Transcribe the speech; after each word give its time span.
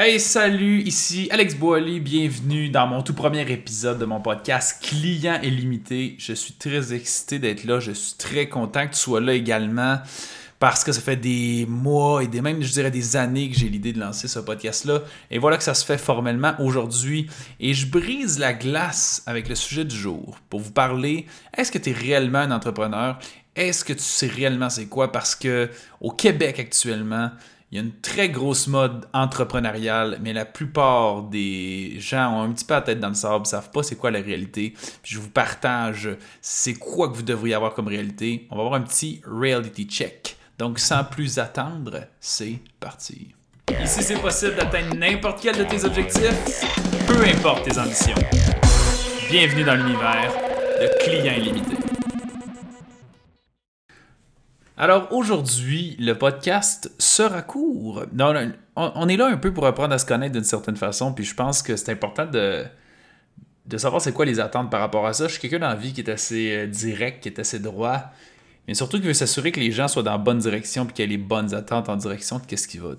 Hey, 0.00 0.20
salut, 0.20 0.82
ici 0.82 1.26
Alex 1.32 1.56
Boily, 1.56 1.98
bienvenue 1.98 2.68
dans 2.68 2.86
mon 2.86 3.02
tout 3.02 3.14
premier 3.14 3.50
épisode 3.50 3.98
de 3.98 4.04
mon 4.04 4.20
podcast 4.20 4.80
Client 4.80 5.40
illimité. 5.42 6.14
Je 6.20 6.34
suis 6.34 6.54
très 6.54 6.94
excité 6.94 7.40
d'être 7.40 7.64
là, 7.64 7.80
je 7.80 7.90
suis 7.90 8.14
très 8.16 8.48
content 8.48 8.86
que 8.86 8.92
tu 8.92 9.00
sois 9.00 9.20
là 9.20 9.32
également 9.32 9.98
parce 10.60 10.84
que 10.84 10.92
ça 10.92 11.00
fait 11.00 11.16
des 11.16 11.66
mois 11.68 12.22
et 12.22 12.28
des 12.28 12.40
même, 12.40 12.62
je 12.62 12.70
dirais, 12.70 12.92
des 12.92 13.16
années 13.16 13.50
que 13.50 13.58
j'ai 13.58 13.68
l'idée 13.68 13.92
de 13.92 13.98
lancer 13.98 14.28
ce 14.28 14.38
podcast-là. 14.38 15.00
Et 15.32 15.38
voilà 15.40 15.56
que 15.56 15.64
ça 15.64 15.74
se 15.74 15.84
fait 15.84 15.98
formellement 15.98 16.54
aujourd'hui. 16.60 17.28
Et 17.58 17.74
je 17.74 17.88
brise 17.88 18.38
la 18.38 18.52
glace 18.52 19.24
avec 19.26 19.48
le 19.48 19.56
sujet 19.56 19.84
du 19.84 19.96
jour 19.96 20.38
pour 20.48 20.60
vous 20.60 20.70
parler. 20.70 21.26
Est-ce 21.56 21.72
que 21.72 21.78
tu 21.78 21.90
es 21.90 21.92
réellement 21.92 22.38
un 22.38 22.52
entrepreneur? 22.52 23.18
Est-ce 23.56 23.84
que 23.84 23.94
tu 23.94 24.04
sais 24.04 24.28
réellement 24.28 24.70
c'est 24.70 24.86
quoi? 24.86 25.10
Parce 25.10 25.34
que 25.34 25.68
au 26.00 26.12
Québec 26.12 26.60
actuellement, 26.60 27.32
il 27.70 27.76
y 27.76 27.80
a 27.80 27.84
une 27.84 27.92
très 28.00 28.30
grosse 28.30 28.66
mode 28.66 29.06
entrepreneuriale, 29.12 30.18
mais 30.22 30.32
la 30.32 30.46
plupart 30.46 31.24
des 31.24 31.96
gens 31.98 32.32
ont 32.32 32.42
un 32.42 32.52
petit 32.52 32.64
peu 32.64 32.74
la 32.74 32.80
tête 32.80 33.00
dans 33.00 33.08
le 33.08 33.14
sable, 33.14 33.40
ne 33.40 33.44
savent 33.44 33.70
pas 33.70 33.82
c'est 33.82 33.96
quoi 33.96 34.10
la 34.10 34.20
réalité. 34.20 34.72
Je 35.02 35.18
vous 35.18 35.28
partage 35.28 36.08
c'est 36.40 36.74
quoi 36.74 37.10
que 37.10 37.16
vous 37.16 37.22
devriez 37.22 37.54
avoir 37.54 37.74
comme 37.74 37.88
réalité. 37.88 38.46
On 38.50 38.56
va 38.56 38.62
avoir 38.62 38.80
un 38.80 38.84
petit 38.84 39.20
reality 39.26 39.84
check. 39.84 40.36
Donc, 40.58 40.78
sans 40.78 41.04
plus 41.04 41.38
attendre, 41.38 42.06
c'est 42.20 42.58
parti. 42.80 43.28
Ici, 43.82 44.02
c'est 44.02 44.20
possible 44.20 44.56
d'atteindre 44.56 44.96
n'importe 44.96 45.40
quel 45.42 45.56
de 45.56 45.64
tes 45.64 45.84
objectifs, 45.84 46.64
peu 47.06 47.22
importe 47.22 47.68
tes 47.68 47.78
ambitions. 47.78 48.14
Bienvenue 49.30 49.64
dans 49.64 49.74
l'univers 49.74 50.32
de 50.80 51.04
clients 51.04 51.34
illimités. 51.34 51.87
Alors 54.80 55.08
aujourd'hui, 55.10 55.96
le 55.98 56.12
podcast 56.12 56.92
sera 57.00 57.42
court. 57.42 58.04
on 58.76 59.08
est 59.08 59.16
là 59.16 59.26
un 59.26 59.36
peu 59.36 59.52
pour 59.52 59.66
apprendre 59.66 59.92
à 59.92 59.98
se 59.98 60.06
connaître 60.06 60.34
d'une 60.34 60.44
certaine 60.44 60.76
façon, 60.76 61.12
puis 61.12 61.24
je 61.24 61.34
pense 61.34 61.62
que 61.62 61.74
c'est 61.74 61.90
important 61.90 62.26
de, 62.26 62.62
de 63.66 63.76
savoir 63.76 64.00
c'est 64.00 64.12
quoi 64.12 64.24
les 64.24 64.38
attentes 64.38 64.70
par 64.70 64.78
rapport 64.78 65.04
à 65.04 65.14
ça. 65.14 65.26
Je 65.26 65.32
suis 65.32 65.40
quelqu'un 65.40 65.58
dans 65.58 65.68
la 65.68 65.74
vie 65.74 65.92
qui 65.92 66.02
est 66.02 66.08
assez 66.08 66.52
euh, 66.52 66.66
direct, 66.68 67.24
qui 67.24 67.28
est 67.28 67.40
assez 67.40 67.58
droit, 67.58 68.12
mais 68.68 68.74
surtout 68.74 69.00
qui 69.00 69.08
veut 69.08 69.14
s'assurer 69.14 69.50
que 69.50 69.58
les 69.58 69.72
gens 69.72 69.88
soient 69.88 70.04
dans 70.04 70.12
la 70.12 70.18
bonne 70.18 70.38
direction 70.38 70.84
et 70.84 70.92
qu'il 70.92 71.04
y 71.04 71.08
ait 71.08 71.16
les 71.16 71.18
bonnes 71.18 71.52
attentes 71.54 71.88
en 71.88 71.96
direction 71.96 72.38
de 72.38 72.46
qu'est-ce 72.46 72.68
qui 72.68 72.78
va. 72.78 72.90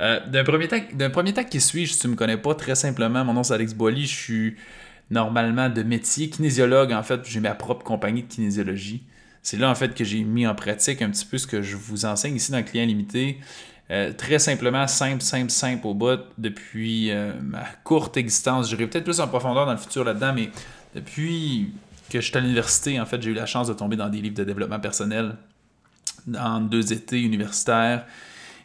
Euh, 0.00 0.18
d'un 0.26 0.42
premier 0.42 0.66
temps, 0.66 0.80
d'un 0.94 1.10
premier 1.10 1.32
qui 1.32 1.60
suit, 1.60 1.86
si 1.86 1.96
tu 1.96 2.08
me 2.08 2.16
connais 2.16 2.38
pas 2.38 2.56
très 2.56 2.74
simplement, 2.74 3.24
mon 3.24 3.34
nom 3.34 3.44
c'est 3.44 3.54
Alex 3.54 3.72
Boily, 3.74 4.06
je 4.06 4.16
suis 4.16 4.56
normalement 5.12 5.68
de 5.68 5.84
métier 5.84 6.28
kinésiologue 6.28 6.92
en 6.92 7.04
fait, 7.04 7.20
j'ai 7.24 7.38
ma 7.38 7.54
propre 7.54 7.84
compagnie 7.84 8.24
de 8.24 8.28
kinésiologie. 8.28 9.04
C'est 9.44 9.58
là 9.58 9.70
en 9.70 9.74
fait 9.74 9.94
que 9.94 10.04
j'ai 10.04 10.24
mis 10.24 10.46
en 10.46 10.54
pratique 10.54 11.02
un 11.02 11.10
petit 11.10 11.26
peu 11.26 11.38
ce 11.38 11.46
que 11.46 11.62
je 11.62 11.76
vous 11.76 12.06
enseigne 12.06 12.34
ici 12.34 12.50
dans 12.50 12.62
client 12.64 12.86
limité. 12.86 13.38
Euh, 13.90 14.14
très 14.14 14.38
simplement, 14.38 14.88
simple, 14.88 15.22
simple, 15.22 15.50
simple 15.50 15.86
au 15.86 15.92
bout. 15.92 16.20
Depuis 16.38 17.10
euh, 17.10 17.32
ma 17.42 17.64
courte 17.84 18.16
existence, 18.16 18.70
j'irai 18.70 18.86
peut-être 18.86 19.04
plus 19.04 19.20
en 19.20 19.28
profondeur 19.28 19.66
dans 19.66 19.72
le 19.72 19.78
futur 19.78 20.02
là-dedans, 20.02 20.32
mais 20.34 20.50
depuis 20.94 21.74
que 22.08 22.22
je 22.22 22.26
suis 22.26 22.36
à 22.36 22.40
l'université, 22.40 22.98
en 22.98 23.04
fait, 23.04 23.20
j'ai 23.20 23.32
eu 23.32 23.34
la 23.34 23.44
chance 23.44 23.68
de 23.68 23.74
tomber 23.74 23.96
dans 23.96 24.08
des 24.08 24.22
livres 24.22 24.34
de 24.34 24.44
développement 24.44 24.80
personnel 24.80 25.36
dans 26.26 26.60
deux 26.60 26.94
étés 26.94 27.20
universitaires. 27.20 28.06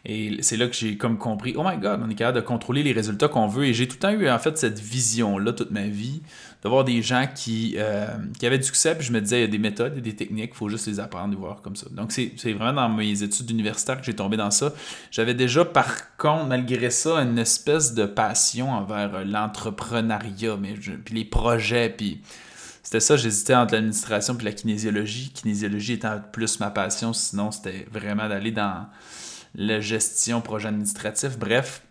Et 0.04 0.42
c'est 0.42 0.56
là 0.56 0.66
que 0.66 0.74
j'ai 0.74 0.96
comme 0.96 1.18
compris, 1.18 1.54
oh 1.56 1.62
my 1.64 1.76
god, 1.76 2.00
on 2.02 2.08
est 2.08 2.14
capable 2.14 2.36
de 2.36 2.42
contrôler 2.42 2.82
les 2.82 2.92
résultats 2.92 3.28
qu'on 3.28 3.46
veut. 3.46 3.66
Et 3.66 3.74
j'ai 3.74 3.86
tout 3.86 3.96
le 3.96 4.00
temps 4.00 4.10
eu 4.10 4.30
en 4.30 4.38
fait 4.38 4.56
cette 4.56 4.78
vision-là 4.78 5.52
toute 5.52 5.70
ma 5.70 5.86
vie, 5.88 6.22
d'avoir 6.62 6.84
des 6.84 7.02
gens 7.02 7.26
qui, 7.34 7.74
euh, 7.76 8.06
qui 8.38 8.46
avaient 8.46 8.58
du 8.58 8.64
succès. 8.64 8.94
Puis 8.94 9.06
je 9.06 9.12
me 9.12 9.20
disais, 9.20 9.38
il 9.38 9.42
y 9.42 9.44
a 9.44 9.48
des 9.48 9.58
méthodes, 9.58 9.92
il 9.94 9.98
y 9.98 10.00
a 10.00 10.04
des 10.04 10.16
techniques, 10.16 10.52
il 10.54 10.56
faut 10.56 10.68
juste 10.68 10.86
les 10.86 11.00
apprendre 11.00 11.34
et 11.34 11.36
voir 11.36 11.60
comme 11.60 11.76
ça. 11.76 11.86
Donc 11.90 12.12
c'est 12.12 12.52
vraiment 12.52 12.72
dans 12.72 12.88
mes 12.88 13.22
études 13.22 13.50
universitaires 13.50 13.98
que 13.98 14.06
j'ai 14.06 14.16
tombé 14.16 14.36
dans 14.36 14.50
ça. 14.50 14.72
J'avais 15.10 15.34
déjà 15.34 15.64
par 15.64 16.16
contre, 16.16 16.46
malgré 16.46 16.90
ça, 16.90 17.16
une 17.16 17.38
espèce 17.38 17.92
de 17.92 18.06
passion 18.06 18.70
envers 18.72 19.24
l'entrepreneuriat, 19.24 20.56
mais 20.56 20.74
puis 20.74 21.14
les 21.14 21.24
projets, 21.24 21.90
puis 21.90 22.20
c'était 22.82 23.00
ça, 23.00 23.16
j'hésitais 23.16 23.54
entre 23.54 23.74
l'administration 23.74 24.36
et 24.36 24.42
la 24.42 24.52
kinésiologie. 24.52 25.30
Kinésiologie 25.32 25.92
étant 25.92 26.20
plus 26.32 26.58
ma 26.58 26.70
passion, 26.70 27.12
sinon 27.12 27.50
c'était 27.50 27.86
vraiment 27.92 28.28
d'aller 28.28 28.50
dans 28.50 28.86
la 29.54 29.80
gestion, 29.80 30.40
projet 30.40 30.68
administratif, 30.68 31.38
bref. 31.38 31.82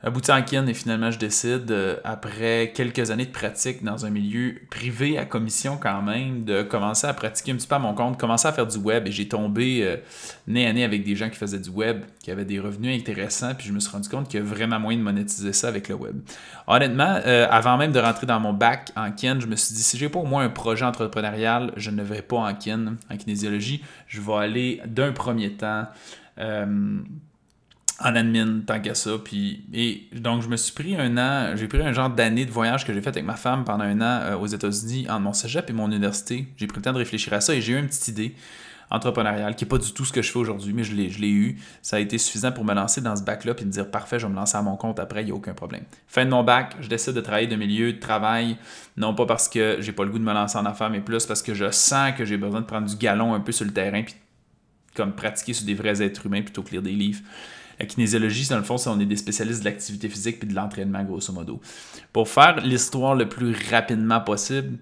Abouti 0.00 0.30
en 0.30 0.42
kin 0.42 0.64
et 0.68 0.74
finalement 0.74 1.10
je 1.10 1.18
décide, 1.18 1.72
euh, 1.72 1.96
après 2.04 2.70
quelques 2.72 3.10
années 3.10 3.26
de 3.26 3.32
pratique 3.32 3.82
dans 3.82 4.06
un 4.06 4.10
milieu 4.10 4.54
privé 4.70 5.18
à 5.18 5.24
commission 5.24 5.76
quand 5.76 6.02
même, 6.02 6.44
de 6.44 6.62
commencer 6.62 7.08
à 7.08 7.14
pratiquer 7.14 7.50
un 7.50 7.56
petit 7.56 7.66
peu 7.66 7.74
à 7.74 7.80
mon 7.80 7.94
compte, 7.94 8.16
commencer 8.16 8.46
à 8.46 8.52
faire 8.52 8.68
du 8.68 8.78
web 8.78 9.08
et 9.08 9.10
j'ai 9.10 9.26
tombé 9.26 9.80
euh, 9.82 9.96
nez 10.46 10.68
à 10.68 10.72
nez 10.72 10.84
avec 10.84 11.02
des 11.02 11.16
gens 11.16 11.28
qui 11.28 11.36
faisaient 11.36 11.58
du 11.58 11.70
web, 11.70 12.02
qui 12.22 12.30
avaient 12.30 12.44
des 12.44 12.60
revenus 12.60 12.96
intéressants, 12.96 13.56
puis 13.56 13.66
je 13.66 13.72
me 13.72 13.80
suis 13.80 13.90
rendu 13.90 14.08
compte 14.08 14.28
qu'il 14.28 14.38
y 14.38 14.42
a 14.42 14.46
vraiment 14.46 14.78
moyen 14.78 15.00
de 15.00 15.02
monétiser 15.02 15.52
ça 15.52 15.66
avec 15.66 15.88
le 15.88 15.96
web. 15.96 16.20
Honnêtement, 16.68 17.18
euh, 17.26 17.48
avant 17.50 17.76
même 17.76 17.90
de 17.90 17.98
rentrer 17.98 18.26
dans 18.26 18.38
mon 18.38 18.52
bac 18.52 18.92
en 18.94 19.10
kin, 19.10 19.40
je 19.40 19.48
me 19.48 19.56
suis 19.56 19.74
dit 19.74 19.82
si 19.82 19.98
j'ai 19.98 20.08
pas 20.08 20.20
au 20.20 20.26
moins 20.26 20.44
un 20.44 20.50
projet 20.50 20.84
entrepreneurial, 20.84 21.72
je 21.76 21.90
ne 21.90 22.04
vais 22.04 22.22
pas 22.22 22.36
en 22.36 22.54
kin, 22.54 22.94
en 23.10 23.16
kinésiologie, 23.16 23.82
je 24.06 24.20
vais 24.20 24.34
aller 24.34 24.80
d'un 24.86 25.10
premier 25.10 25.54
temps 25.54 25.86
en 28.00 28.14
admin 28.14 28.60
tant 28.66 28.80
qu'à 28.80 28.94
ça. 28.94 29.12
Puis, 29.22 29.64
et 29.72 30.08
donc, 30.12 30.42
je 30.42 30.48
me 30.48 30.56
suis 30.56 30.72
pris 30.72 30.96
un 30.96 31.16
an, 31.18 31.56
j'ai 31.56 31.68
pris 31.68 31.82
un 31.82 31.92
genre 31.92 32.10
d'année 32.10 32.46
de 32.46 32.50
voyage 32.50 32.86
que 32.86 32.92
j'ai 32.92 33.00
fait 33.00 33.10
avec 33.10 33.24
ma 33.24 33.36
femme 33.36 33.64
pendant 33.64 33.84
un 33.84 34.00
an 34.00 34.20
euh, 34.22 34.36
aux 34.36 34.46
États-Unis, 34.46 35.06
entre 35.08 35.20
mon 35.20 35.32
cégep 35.32 35.68
et 35.68 35.72
mon 35.72 35.86
université. 35.86 36.46
J'ai 36.56 36.66
pris 36.66 36.78
le 36.78 36.82
temps 36.82 36.92
de 36.92 36.98
réfléchir 36.98 37.32
à 37.32 37.40
ça 37.40 37.54
et 37.54 37.60
j'ai 37.60 37.72
eu 37.72 37.78
une 37.78 37.88
petite 37.88 38.08
idée 38.08 38.34
entrepreneuriale 38.90 39.54
qui 39.54 39.64
n'est 39.64 39.68
pas 39.68 39.78
du 39.78 39.92
tout 39.92 40.04
ce 40.04 40.12
que 40.12 40.22
je 40.22 40.30
fais 40.32 40.38
aujourd'hui, 40.38 40.72
mais 40.72 40.84
je 40.84 40.94
l'ai, 40.94 41.28
eu. 41.28 41.58
Ça 41.82 41.96
a 41.96 41.98
été 41.98 42.16
suffisant 42.18 42.52
pour 42.52 42.64
me 42.64 42.72
lancer 42.72 43.00
dans 43.00 43.14
ce 43.16 43.22
bac-là 43.22 43.52
et 43.58 43.64
me 43.64 43.70
dire 43.70 43.90
parfait, 43.90 44.18
je 44.18 44.26
vais 44.26 44.32
me 44.32 44.36
lancer 44.36 44.56
à 44.56 44.62
mon 44.62 44.76
compte 44.76 44.98
après, 44.98 45.22
il 45.22 45.26
n'y 45.26 45.30
a 45.30 45.34
aucun 45.34 45.52
problème. 45.52 45.82
Fin 46.06 46.24
de 46.24 46.30
mon 46.30 46.42
bac, 46.42 46.76
je 46.80 46.88
décide 46.88 47.12
de 47.12 47.20
travailler 47.20 47.48
de 47.48 47.56
milieu 47.56 47.92
de 47.92 47.98
travail, 47.98 48.56
non 48.96 49.14
pas 49.14 49.26
parce 49.26 49.48
que 49.48 49.76
j'ai 49.80 49.92
pas 49.92 50.04
le 50.04 50.10
goût 50.10 50.18
de 50.18 50.24
me 50.24 50.32
lancer 50.32 50.56
en 50.56 50.64
affaires, 50.64 50.90
mais 50.90 51.00
plus 51.00 51.26
parce 51.26 51.42
que 51.42 51.52
je 51.52 51.70
sens 51.70 52.12
que 52.16 52.24
j'ai 52.24 52.38
besoin 52.38 52.60
de 52.60 52.66
prendre 52.66 52.88
du 52.88 52.96
galon 52.96 53.34
un 53.34 53.40
peu 53.40 53.52
sur 53.52 53.66
le 53.66 53.72
terrain 53.72 54.02
puis 54.02 54.14
comme 54.94 55.12
pratiquer 55.12 55.52
sur 55.52 55.66
des 55.66 55.74
vrais 55.74 56.02
êtres 56.02 56.26
humains 56.26 56.42
plutôt 56.42 56.62
que 56.62 56.70
lire 56.70 56.82
des 56.82 56.92
livres. 56.92 57.20
La 57.78 57.86
kinésiologie, 57.86 58.48
dans 58.48 58.56
le 58.56 58.64
fond, 58.64 58.76
c'est 58.76 58.90
on 58.90 58.98
est 58.98 59.06
des 59.06 59.16
spécialistes 59.16 59.60
de 59.60 59.64
l'activité 59.66 60.08
physique 60.08 60.40
puis 60.40 60.48
de 60.48 60.54
l'entraînement, 60.54 61.02
grosso 61.04 61.32
modo. 61.32 61.60
Pour 62.12 62.28
faire 62.28 62.60
l'histoire 62.60 63.14
le 63.14 63.28
plus 63.28 63.54
rapidement 63.70 64.20
possible, 64.20 64.78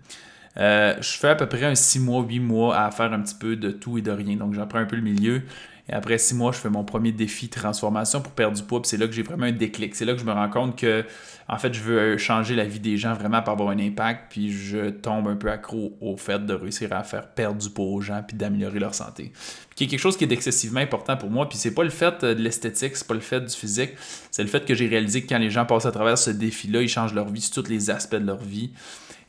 euh, 0.58 0.94
je 1.00 1.18
fais 1.18 1.28
à 1.28 1.34
peu 1.34 1.46
près 1.46 1.64
un 1.64 1.74
6 1.74 2.00
mois, 2.00 2.24
8 2.24 2.40
mois 2.40 2.78
à 2.78 2.90
faire 2.90 3.12
un 3.12 3.20
petit 3.20 3.34
peu 3.34 3.56
de 3.56 3.70
tout 3.70 3.98
et 3.98 4.02
de 4.02 4.10
rien. 4.10 4.36
Donc, 4.36 4.54
j'apprends 4.54 4.78
un 4.78 4.86
peu 4.86 4.96
le 4.96 5.02
milieu. 5.02 5.42
Et 5.88 5.92
après 5.92 6.18
six 6.18 6.34
mois, 6.34 6.50
je 6.50 6.58
fais 6.58 6.68
mon 6.68 6.82
premier 6.82 7.12
défi 7.12 7.48
transformation 7.48 8.20
pour 8.20 8.32
perdre 8.32 8.56
du 8.56 8.62
poids. 8.64 8.82
Puis 8.82 8.88
c'est 8.88 8.96
là 8.96 9.06
que 9.06 9.12
j'ai 9.12 9.22
vraiment 9.22 9.46
un 9.46 9.52
déclic. 9.52 9.94
C'est 9.94 10.04
là 10.04 10.14
que 10.14 10.18
je 10.18 10.24
me 10.24 10.32
rends 10.32 10.50
compte 10.50 10.76
que, 10.76 11.04
en 11.48 11.58
fait, 11.58 11.72
je 11.72 11.80
veux 11.80 11.98
euh, 11.98 12.18
changer 12.18 12.56
la 12.56 12.64
vie 12.64 12.80
des 12.80 12.96
gens 12.96 13.14
vraiment 13.14 13.40
pour 13.40 13.52
avoir 13.52 13.68
un 13.68 13.78
impact. 13.78 14.30
Puis 14.30 14.50
je 14.50 14.90
tombe 14.90 15.28
un 15.28 15.36
peu 15.36 15.48
accro 15.48 15.96
au 16.00 16.16
fait 16.16 16.44
de 16.44 16.54
réussir 16.54 16.92
à 16.92 17.04
faire 17.04 17.28
perdre 17.28 17.60
du 17.60 17.70
poids 17.70 17.86
aux 17.86 18.00
gens 18.00 18.20
puis 18.26 18.36
d'améliorer 18.36 18.80
leur 18.80 18.94
santé. 18.94 19.30
Puis 19.32 19.76
qui 19.76 19.84
est 19.84 19.86
quelque 19.86 20.00
chose 20.00 20.16
qui 20.16 20.24
est 20.24 20.32
excessivement 20.32 20.80
important 20.80 21.16
pour 21.16 21.30
moi. 21.30 21.48
Puis 21.48 21.56
c'est 21.56 21.74
pas 21.74 21.84
le 21.84 21.90
fait 21.90 22.24
de 22.24 22.42
l'esthétique, 22.42 22.96
c'est 22.96 23.06
pas 23.06 23.14
le 23.14 23.20
fait 23.20 23.40
du 23.40 23.54
physique. 23.54 23.92
C'est 24.32 24.42
le 24.42 24.48
fait 24.48 24.64
que 24.64 24.74
j'ai 24.74 24.88
réalisé 24.88 25.22
que 25.22 25.28
quand 25.28 25.38
les 25.38 25.50
gens 25.50 25.66
passent 25.66 25.86
à 25.86 25.92
travers 25.92 26.18
ce 26.18 26.30
défi-là, 26.30 26.82
ils 26.82 26.88
changent 26.88 27.14
leur 27.14 27.28
vie 27.28 27.40
sur 27.40 27.62
tous 27.62 27.70
les 27.70 27.90
aspects 27.90 28.16
de 28.16 28.26
leur 28.26 28.42
vie. 28.42 28.72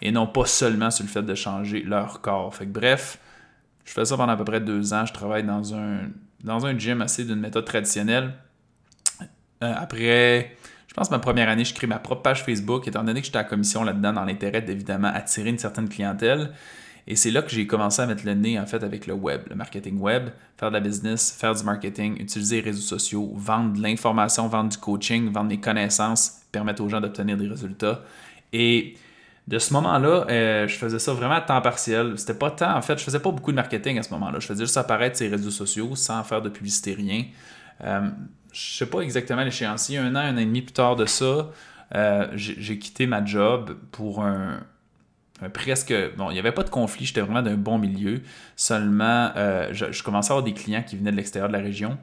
Et 0.02 0.12
non 0.12 0.26
pas 0.26 0.46
seulement 0.46 0.90
sur 0.90 1.04
le 1.06 1.10
fait 1.10 1.24
de 1.24 1.36
changer 1.36 1.84
leur 1.84 2.22
corps. 2.22 2.56
Fait 2.56 2.66
que 2.66 2.72
bref, 2.72 3.20
je 3.86 3.94
fais 3.94 4.06
ça 4.06 4.18
pendant 4.18 4.34
à 4.34 4.38
peu 4.38 4.44
près 4.44 4.60
deux 4.60 4.94
ans. 4.94 5.06
Je 5.06 5.14
travaille 5.14 5.44
dans 5.44 5.76
un 5.76 6.00
dans 6.44 6.66
un 6.66 6.78
gym 6.78 7.02
assez 7.02 7.24
d'une 7.24 7.40
méthode 7.40 7.66
traditionnelle. 7.66 8.34
Euh, 9.64 9.74
après, 9.76 10.56
je 10.88 10.94
pense 10.94 11.10
ma 11.12 11.20
première 11.20 11.50
année, 11.50 11.66
je 11.66 11.74
crée 11.74 11.88
ma 11.88 12.00
propre 12.00 12.22
page 12.22 12.44
Facebook, 12.44 12.88
étant 12.88 13.04
donné 13.04 13.22
que 13.22 13.26
j'étais 13.26 13.40
à 13.40 13.44
commission 13.44 13.84
là-dedans 13.84 14.14
dans 14.14 14.26
l'intérêt 14.26 14.62
d'évidemment 14.62 15.10
attirer 15.14 15.50
une 15.50 15.58
certaine 15.58 15.90
clientèle. 15.90 16.52
Et 17.10 17.16
c'est 17.16 17.32
là 17.32 17.42
que 17.42 17.50
j'ai 17.50 17.66
commencé 17.66 18.02
à 18.02 18.06
mettre 18.06 18.26
le 18.26 18.34
nez 18.34 18.60
en 18.60 18.66
fait 18.66 18.84
avec 18.84 19.08
le 19.08 19.14
web, 19.14 19.44
le 19.50 19.56
marketing 19.56 19.98
web, 20.00 20.30
faire 20.58 20.70
de 20.70 20.74
la 20.74 20.82
business, 20.82 21.32
faire 21.32 21.56
du 21.56 21.64
marketing, 21.64 22.22
utiliser 22.22 22.58
les 22.58 22.62
réseaux 22.64 22.82
sociaux, 22.82 23.32
vendre 23.36 23.74
de 23.74 23.82
l'information, 23.82 24.48
vendre 24.50 24.70
du 24.70 24.78
coaching, 24.78 25.32
vendre 25.32 25.48
mes 25.48 25.60
connaissances, 25.60 26.42
permettre 26.52 26.84
aux 26.84 26.90
gens 26.90 27.00
d'obtenir 27.00 27.38
des 27.38 27.48
résultats. 27.48 28.04
Et 28.52 28.96
de 29.48 29.60
ce 29.60 29.74
moment-là, 29.74 30.26
euh, 30.30 30.68
je 30.68 30.76
faisais 30.76 31.00
ça 31.00 31.14
vraiment 31.14 31.36
à 31.36 31.42
temps 31.42 31.62
partiel. 31.62 32.18
C'était 32.18 32.34
pas 32.34 32.52
tant, 32.52 32.76
en 32.76 32.82
fait, 32.82 32.98
je 32.98 33.04
faisais 33.04 33.20
pas 33.20 33.32
beaucoup 33.32 33.52
de 33.52 33.56
marketing 33.56 33.98
à 33.98 34.04
ce 34.04 34.12
moment-là. 34.12 34.40
Je 34.40 34.48
faisais 34.48 34.66
juste 34.66 34.78
apparaître 34.78 35.18
ces 35.18 35.30
réseaux 35.30 35.52
sociaux 35.52 35.96
sans 35.96 36.24
faire 36.24 36.42
de 36.42 36.50
publicité, 36.50 36.94
rien. 36.94 37.24
Euh, 37.84 38.10
je 38.52 38.78
sais 38.78 38.86
pas 38.88 39.02
exactement 39.02 39.44
l'échéancier. 39.44 39.98
Un 39.98 40.16
an, 40.16 40.20
un 40.20 40.36
an 40.36 40.40
et 40.40 40.46
demi 40.46 40.62
plus 40.62 40.74
tard 40.74 40.96
de 40.96 41.06
ça, 41.06 41.50
euh, 41.96 42.28
j'ai 42.36 42.78
quitté 42.80 43.08
ma 43.08 43.24
job 43.24 43.78
pour 43.92 44.24
un, 44.24 44.60
presque. 45.54 45.94
Bon, 46.18 46.30
il 46.30 46.34
n'y 46.34 46.40
avait 46.40 46.52
pas 46.52 46.64
de 46.64 46.70
conflit, 46.70 47.06
j'étais 47.06 47.22
vraiment 47.22 47.42
d'un 47.42 47.56
bon 47.56 47.78
milieu. 47.78 48.22
Seulement, 48.56 49.32
euh, 49.36 49.70
je, 49.72 50.04
commençais 50.04 50.32
à 50.32 50.34
avoir 50.34 50.44
des 50.44 50.54
clients 50.54 50.84
qui 50.84 50.98
venaient 50.98 51.12
de 51.12 51.18
l'extérieur 51.18 51.48
de 51.50 51.54
la 51.54 51.64
région 51.64 51.98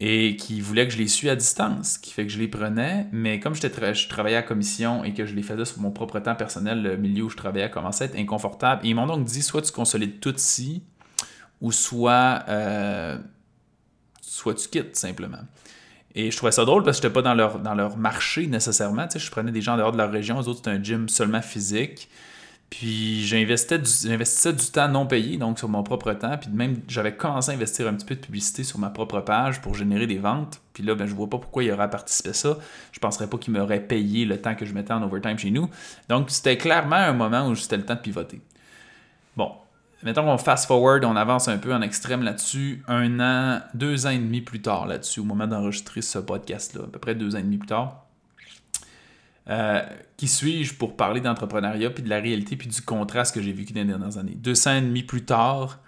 et 0.00 0.36
qui 0.36 0.62
voulait 0.62 0.86
que 0.86 0.94
je 0.94 0.98
les 0.98 1.08
suive 1.08 1.28
à 1.28 1.36
distance, 1.36 1.98
qui 1.98 2.12
fait 2.12 2.26
que 2.26 2.32
je 2.32 2.38
les 2.38 2.48
prenais, 2.48 3.06
mais 3.12 3.38
comme 3.38 3.54
j'étais 3.54 3.94
je 3.94 4.08
travaillais 4.08 4.36
à 4.36 4.42
commission 4.42 5.04
et 5.04 5.12
que 5.12 5.26
je 5.26 5.34
les 5.34 5.42
faisais 5.42 5.66
sur 5.66 5.78
mon 5.80 5.90
propre 5.90 6.18
temps 6.20 6.34
personnel, 6.34 6.82
le 6.82 6.96
milieu 6.96 7.24
où 7.24 7.28
je 7.28 7.36
travaillais 7.36 7.70
commençait 7.70 8.04
à 8.04 8.06
être 8.06 8.18
inconfortable. 8.18 8.84
Et 8.84 8.90
ils 8.90 8.94
m'ont 8.94 9.06
donc 9.06 9.24
dit 9.24 9.42
soit 9.42 9.60
tu 9.60 9.72
consolides 9.72 10.18
tout 10.18 10.32
ci, 10.38 10.82
ou 11.60 11.70
soit, 11.70 12.44
euh, 12.48 13.18
soit 14.22 14.54
tu 14.54 14.68
quittes 14.68 14.96
simplement. 14.96 15.44
Et 16.14 16.30
je 16.30 16.36
trouvais 16.36 16.52
ça 16.52 16.64
drôle 16.64 16.82
parce 16.82 16.96
que 16.96 17.02
je 17.02 17.08
n'étais 17.08 17.14
pas 17.14 17.22
dans 17.22 17.34
leur, 17.34 17.58
dans 17.58 17.74
leur 17.74 17.98
marché 17.98 18.46
nécessairement. 18.46 19.06
Tu 19.06 19.18
sais, 19.18 19.24
je 19.24 19.30
prenais 19.30 19.52
des 19.52 19.60
gens 19.60 19.76
dehors 19.76 19.92
de 19.92 19.98
leur 19.98 20.10
région, 20.10 20.40
eux 20.40 20.48
autres, 20.48 20.60
c'était 20.64 20.70
un 20.70 20.82
gym 20.82 21.10
seulement 21.10 21.42
physique. 21.42 22.08
Puis 22.70 23.26
j'investissais 23.26 24.52
du, 24.52 24.70
temps 24.70 24.88
non 24.88 25.04
payé, 25.04 25.36
donc 25.36 25.58
sur 25.58 25.68
mon 25.68 25.82
propre 25.82 26.12
temps. 26.12 26.38
Puis 26.38 26.50
même, 26.50 26.80
j'avais 26.86 27.16
commencé 27.16 27.50
à 27.50 27.54
investir 27.54 27.88
un 27.88 27.94
petit 27.94 28.06
peu 28.06 28.14
de 28.14 28.20
publicité 28.20 28.62
sur 28.62 28.78
ma 28.78 28.90
propre 28.90 29.20
page 29.20 29.60
pour 29.60 29.74
générer 29.74 30.06
des 30.06 30.18
ventes. 30.18 30.60
Puis 30.72 30.84
là, 30.84 30.94
ben, 30.94 31.06
je 31.06 31.14
vois 31.14 31.28
pas 31.28 31.38
pourquoi 31.38 31.64
il 31.64 31.72
aurait 31.72 31.90
participé 31.90 32.30
à 32.30 32.32
ça. 32.32 32.58
Je 32.92 33.00
penserais 33.00 33.26
pas 33.26 33.38
qu'il 33.38 33.52
m'aurait 33.52 33.80
payé 33.80 34.24
le 34.24 34.40
temps 34.40 34.54
que 34.54 34.64
je 34.64 34.72
mettais 34.72 34.92
en 34.92 35.02
overtime 35.02 35.36
chez 35.36 35.50
nous. 35.50 35.68
Donc 36.08 36.30
c'était 36.30 36.56
clairement 36.56 36.96
un 36.96 37.12
moment 37.12 37.48
où 37.48 37.56
c'était 37.56 37.76
le 37.76 37.84
temps 37.84 37.96
de 37.96 38.00
pivoter. 38.00 38.40
Bon, 39.36 39.50
mettons 40.04 40.22
qu'on 40.24 40.38
fast 40.38 40.66
forward, 40.66 41.04
on 41.04 41.16
avance 41.16 41.48
un 41.48 41.58
peu 41.58 41.74
en 41.74 41.82
extrême 41.82 42.22
là-dessus. 42.22 42.84
Un 42.86 43.18
an, 43.18 43.62
deux 43.74 44.06
ans 44.06 44.10
et 44.10 44.18
demi 44.18 44.42
plus 44.42 44.62
tard 44.62 44.86
là-dessus, 44.86 45.18
au 45.18 45.24
moment 45.24 45.48
d'enregistrer 45.48 46.02
ce 46.02 46.20
podcast-là, 46.20 46.84
à 46.84 46.86
peu 46.86 47.00
près 47.00 47.16
deux 47.16 47.34
ans 47.34 47.40
et 47.40 47.42
demi 47.42 47.58
plus 47.58 47.68
tard. 47.68 48.06
Euh, 49.48 49.82
qui 50.16 50.28
suis-je 50.28 50.74
pour 50.74 50.96
parler 50.96 51.20
d'entrepreneuriat, 51.20 51.90
puis 51.90 52.02
de 52.02 52.08
la 52.08 52.20
réalité, 52.20 52.56
puis 52.56 52.68
du 52.68 52.82
contraste 52.82 53.34
que 53.34 53.42
j'ai 53.42 53.52
vécu 53.52 53.72
dans 53.72 53.80
les 53.80 53.86
dernières 53.86 54.18
années? 54.18 54.36
Deux 54.36 54.68
ans 54.68 54.74
et 54.74 54.80
demi 54.80 55.02
plus 55.02 55.24
tard, 55.24 55.80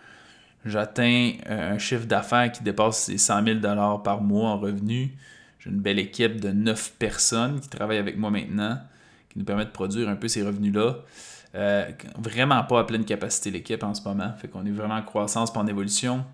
j'atteins 0.65 1.33
euh, 1.49 1.75
un 1.75 1.79
chiffre 1.79 2.07
d'affaires 2.07 2.51
qui 2.51 2.63
dépasse 2.63 3.09
les 3.09 3.19
100 3.19 3.45
000 3.45 3.61
par 4.03 4.23
mois 4.23 4.51
en 4.51 4.59
revenus. 4.59 5.11
J'ai 5.59 5.71
une 5.71 5.81
belle 5.81 5.99
équipe 5.99 6.41
de 6.41 6.49
neuf 6.51 6.93
personnes 6.99 7.61
qui 7.61 7.69
travaillent 7.69 7.99
avec 7.99 8.17
moi 8.17 8.31
maintenant, 8.31 8.81
qui 9.29 9.39
nous 9.39 9.45
permettent 9.45 9.69
de 9.69 9.73
produire 9.73 10.09
un 10.09 10.17
peu 10.17 10.29
ces 10.29 10.43
revenus-là. 10.43 10.97
Euh, 11.55 11.91
vraiment 12.19 12.65
pas 12.65 12.81
à 12.81 12.85
pleine 12.85 13.05
capacité 13.05 13.51
l'équipe 13.51 13.83
en 13.85 13.95
ce 13.95 14.03
moment. 14.03 14.33
Fait 14.39 14.49
qu'on 14.49 14.65
est 14.65 14.71
vraiment 14.71 14.95
en 14.95 15.03
croissance, 15.03 15.53
pas 15.53 15.61
en 15.61 15.67
évolution. 15.67 16.25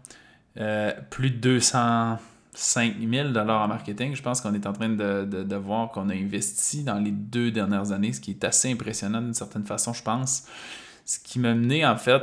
plus 1.11 1.31
de 1.31 1.37
200 1.37 2.19
5000 2.59 3.33
dollars 3.33 3.63
en 3.63 3.69
marketing. 3.69 4.17
Je 4.17 4.23
pense 4.23 4.41
qu'on 4.41 4.53
est 4.53 4.67
en 4.67 4.73
train 4.73 4.89
de, 4.89 5.57
voir 5.57 5.93
qu'on 5.93 6.09
a 6.09 6.15
investi 6.15 6.83
dans 6.83 6.99
les 6.99 7.13
deux 7.13 7.53
dernières 7.53 7.93
années, 7.93 8.13
ce 8.13 8.21
qui 8.21 8.33
est 8.33 8.45
assez 8.45 8.73
impressionnant 8.73 9.23
d'une 9.23 9.35
certaine 9.35 9.65
façon, 9.65 9.93
je 9.93 10.03
pense. 10.03 10.45
Ce 11.07 11.21
qui 11.21 11.39
m'a 11.39 11.55
mené, 11.55 11.87
en 11.87 11.97
fait, 11.97 12.21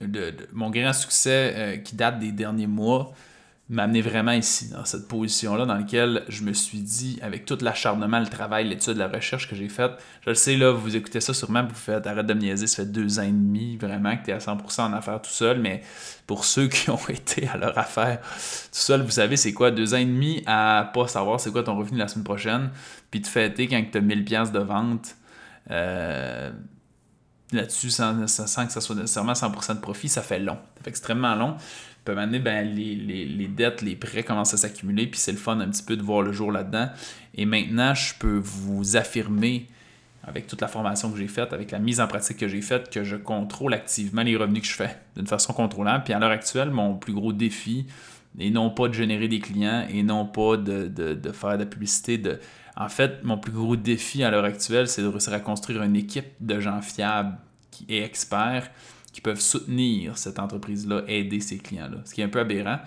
de, 0.00 0.34
mon 0.52 0.70
grand 0.70 0.92
succès 0.92 1.54
euh, 1.54 1.76
qui 1.76 1.94
date 1.94 2.18
des 2.18 2.32
derniers 2.32 2.66
mois, 2.66 3.12
m'a 3.70 3.82
amené 3.82 4.00
vraiment 4.00 4.32
ici, 4.32 4.70
dans 4.70 4.84
cette 4.86 5.08
position-là, 5.08 5.66
dans 5.66 5.74
laquelle 5.74 6.24
je 6.28 6.42
me 6.42 6.54
suis 6.54 6.78
dit, 6.78 7.18
avec 7.20 7.44
tout 7.44 7.58
l'acharnement, 7.60 8.18
le 8.18 8.26
travail, 8.26 8.66
l'étude, 8.66 8.96
la 8.96 9.08
recherche 9.08 9.48
que 9.48 9.54
j'ai 9.54 9.68
faite, 9.68 9.92
je 10.24 10.30
le 10.30 10.34
sais, 10.34 10.56
là, 10.56 10.72
vous 10.72 10.96
écoutez 10.96 11.20
ça 11.20 11.34
sûrement, 11.34 11.62
vous 11.62 11.74
faites 11.74 12.06
arrête 12.06 12.26
de 12.26 12.32
me 12.32 12.40
niaiser, 12.40 12.66
ça 12.66 12.84
fait 12.84 12.90
deux 12.90 13.18
ans 13.18 13.24
et 13.24 13.26
demi, 13.26 13.76
vraiment, 13.76 14.16
que 14.16 14.24
tu 14.24 14.30
es 14.30 14.32
à 14.32 14.38
100% 14.38 14.80
en 14.80 14.92
affaires 14.94 15.20
tout 15.20 15.30
seul, 15.30 15.60
mais 15.60 15.82
pour 16.26 16.46
ceux 16.46 16.68
qui 16.68 16.88
ont 16.88 16.98
été 17.08 17.46
à 17.46 17.58
leur 17.58 17.76
affaire 17.76 18.20
tout 18.20 18.28
seul, 18.72 19.02
vous 19.02 19.10
savez, 19.10 19.36
c'est 19.36 19.52
quoi, 19.52 19.70
deux 19.70 19.92
ans 19.92 19.98
et 19.98 20.06
demi 20.06 20.42
à 20.46 20.90
pas 20.94 21.06
savoir 21.06 21.38
c'est 21.38 21.50
quoi 21.50 21.62
ton 21.62 21.76
revenu 21.76 21.98
la 21.98 22.08
semaine 22.08 22.24
prochaine, 22.24 22.70
puis 23.10 23.20
de 23.20 23.26
fêter 23.26 23.68
quand 23.68 23.84
tu 23.92 23.98
as 23.98 24.00
1000$ 24.00 24.50
de 24.50 24.58
vente, 24.60 25.14
euh, 25.70 26.50
là-dessus, 27.52 27.90
sans, 27.90 28.20
que 28.20 28.26
ça 28.26 28.80
soit 28.80 28.94
nécessairement 28.94 29.32
100% 29.32 29.76
de 29.76 29.80
profit, 29.80 30.08
ça 30.08 30.22
fait 30.22 30.38
long. 30.38 30.58
Ça 30.76 30.84
fait 30.84 30.90
extrêmement 30.90 31.34
long 31.34 31.56
peut 32.14 32.38
ben, 32.38 32.74
les, 32.74 33.48
dettes, 33.48 33.82
les 33.82 33.94
prêts 33.94 34.22
commencent 34.22 34.54
à 34.54 34.56
s'accumuler, 34.56 35.06
puis 35.06 35.20
c'est 35.20 35.32
le 35.32 35.38
fun 35.38 35.60
un 35.60 35.68
petit 35.68 35.82
peu 35.82 35.96
de 35.96 36.02
voir 36.02 36.22
le 36.22 36.32
jour 36.32 36.50
là-dedans. 36.50 36.88
Et 37.34 37.44
maintenant, 37.44 37.94
je 37.94 38.14
peux 38.18 38.38
vous 38.42 38.96
affirmer, 38.96 39.66
avec 40.24 40.46
toute 40.46 40.60
la 40.60 40.68
formation 40.68 41.10
que 41.10 41.18
j'ai 41.18 41.28
faite, 41.28 41.52
avec 41.52 41.70
la 41.70 41.78
mise 41.78 42.00
en 42.00 42.06
pratique 42.06 42.38
que 42.38 42.48
j'ai 42.48 42.62
faite, 42.62 42.90
que 42.90 43.04
je 43.04 43.16
contrôle 43.16 43.74
activement 43.74 44.22
les 44.22 44.36
revenus 44.36 44.62
que 44.62 44.68
je 44.68 44.74
fais 44.74 44.96
d'une 45.16 45.26
façon 45.26 45.52
contrôlable. 45.52 46.04
Puis 46.04 46.14
à 46.14 46.18
l'heure 46.18 46.30
actuelle, 46.30 46.70
mon 46.70 46.94
plus 46.94 47.12
gros 47.12 47.32
défi 47.32 47.86
n'est 48.34 48.50
non 48.50 48.70
pas 48.70 48.88
de 48.88 48.94
générer 48.94 49.28
des 49.28 49.40
clients 49.40 49.86
et 49.90 50.02
non 50.02 50.26
pas 50.26 50.56
de, 50.56 50.90
faire 51.32 51.54
de 51.54 51.64
la 51.64 51.66
publicité. 51.66 52.18
De... 52.18 52.38
En 52.76 52.88
fait, 52.88 53.24
mon 53.24 53.38
plus 53.38 53.52
gros 53.52 53.76
défi 53.76 54.22
à 54.22 54.30
l'heure 54.30 54.44
actuelle, 54.44 54.88
c'est 54.88 55.02
de 55.02 55.08
réussir 55.08 55.32
à 55.32 55.40
construire 55.40 55.82
une 55.82 55.96
équipe 55.96 56.26
de 56.40 56.60
gens 56.60 56.80
fiables 56.80 57.36
est 57.88 58.02
experts 58.02 58.70
qui 59.12 59.20
peuvent 59.20 59.40
soutenir 59.40 60.16
cette 60.18 60.38
entreprise-là, 60.38 61.02
aider 61.06 61.40
ses 61.40 61.58
clients-là. 61.58 61.98
Ce 62.04 62.14
qui 62.14 62.20
est 62.20 62.24
un 62.24 62.28
peu 62.28 62.40
aberrant. 62.40 62.78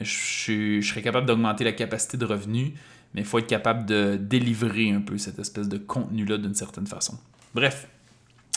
Je, 0.00 0.80
serais 0.80 1.02
capable 1.02 1.26
d'augmenter 1.26 1.64
la 1.64 1.72
capacité 1.72 2.16
de 2.16 2.24
revenus, 2.24 2.72
mais 3.14 3.22
il 3.22 3.26
faut 3.26 3.38
être 3.38 3.46
capable 3.46 3.84
de 3.86 4.16
délivrer 4.16 4.90
un 4.90 5.00
peu 5.00 5.18
cette 5.18 5.38
espèce 5.38 5.68
de 5.68 5.78
contenu-là 5.78 6.38
d'une 6.38 6.54
certaine 6.54 6.86
façon. 6.86 7.18
Bref, 7.54 7.88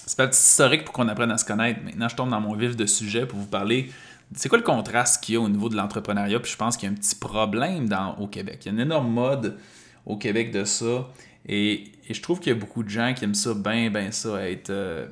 c'est 0.06 0.18
pas 0.18 0.30
historique 0.30 0.86
pour 0.86 0.94
qu'on 0.94 1.08
apprenne 1.08 1.32
à 1.32 1.38
se 1.38 1.46
connaître. 1.46 1.82
Maintenant, 1.84 2.08
je 2.08 2.16
tombe 2.16 2.30
dans 2.30 2.40
mon 2.40 2.56
vif 2.56 2.76
de 2.76 2.86
sujet 2.86 3.26
pour 3.26 3.40
vous 3.40 3.48
parler. 3.48 3.92
C'est 4.34 4.50
quoi 4.50 4.58
le 4.58 4.64
contraste 4.64 5.24
qu'il 5.24 5.36
y 5.36 5.38
a 5.38 5.42
au 5.42 5.50
niveau 5.50 5.70
de 5.70 5.76
l'entrepreneuriat? 5.76 6.40
Puis 6.40 6.52
je 6.52 6.58
pense 6.58 6.78
qu'il 6.78 6.88
y 6.88 6.92
a 6.92 6.94
un 6.94 6.98
petit 6.98 7.16
problème 7.16 7.88
dans, 7.88 8.16
au 8.18 8.28
Québec. 8.28 8.60
Il 8.62 8.66
y 8.66 8.70
a 8.70 8.72
une 8.74 8.80
énorme 8.80 9.12
mode 9.12 9.58
au 10.06 10.18
Québec 10.18 10.52
de 10.52 10.64
ça. 10.66 11.08
Et, 11.48 11.92
je 12.10 12.22
trouve 12.22 12.40
qu'il 12.40 12.54
y 12.54 12.56
a 12.56 12.60
beaucoup 12.60 12.84
de 12.84 12.90
gens 12.90 13.14
qui 13.16 13.24
aiment 13.24 13.34
ça, 13.34 13.54
ben, 13.54 13.92
ben 13.92 14.12
ça, 14.12 14.48
être. 14.48 14.70
Euh, 14.70 15.08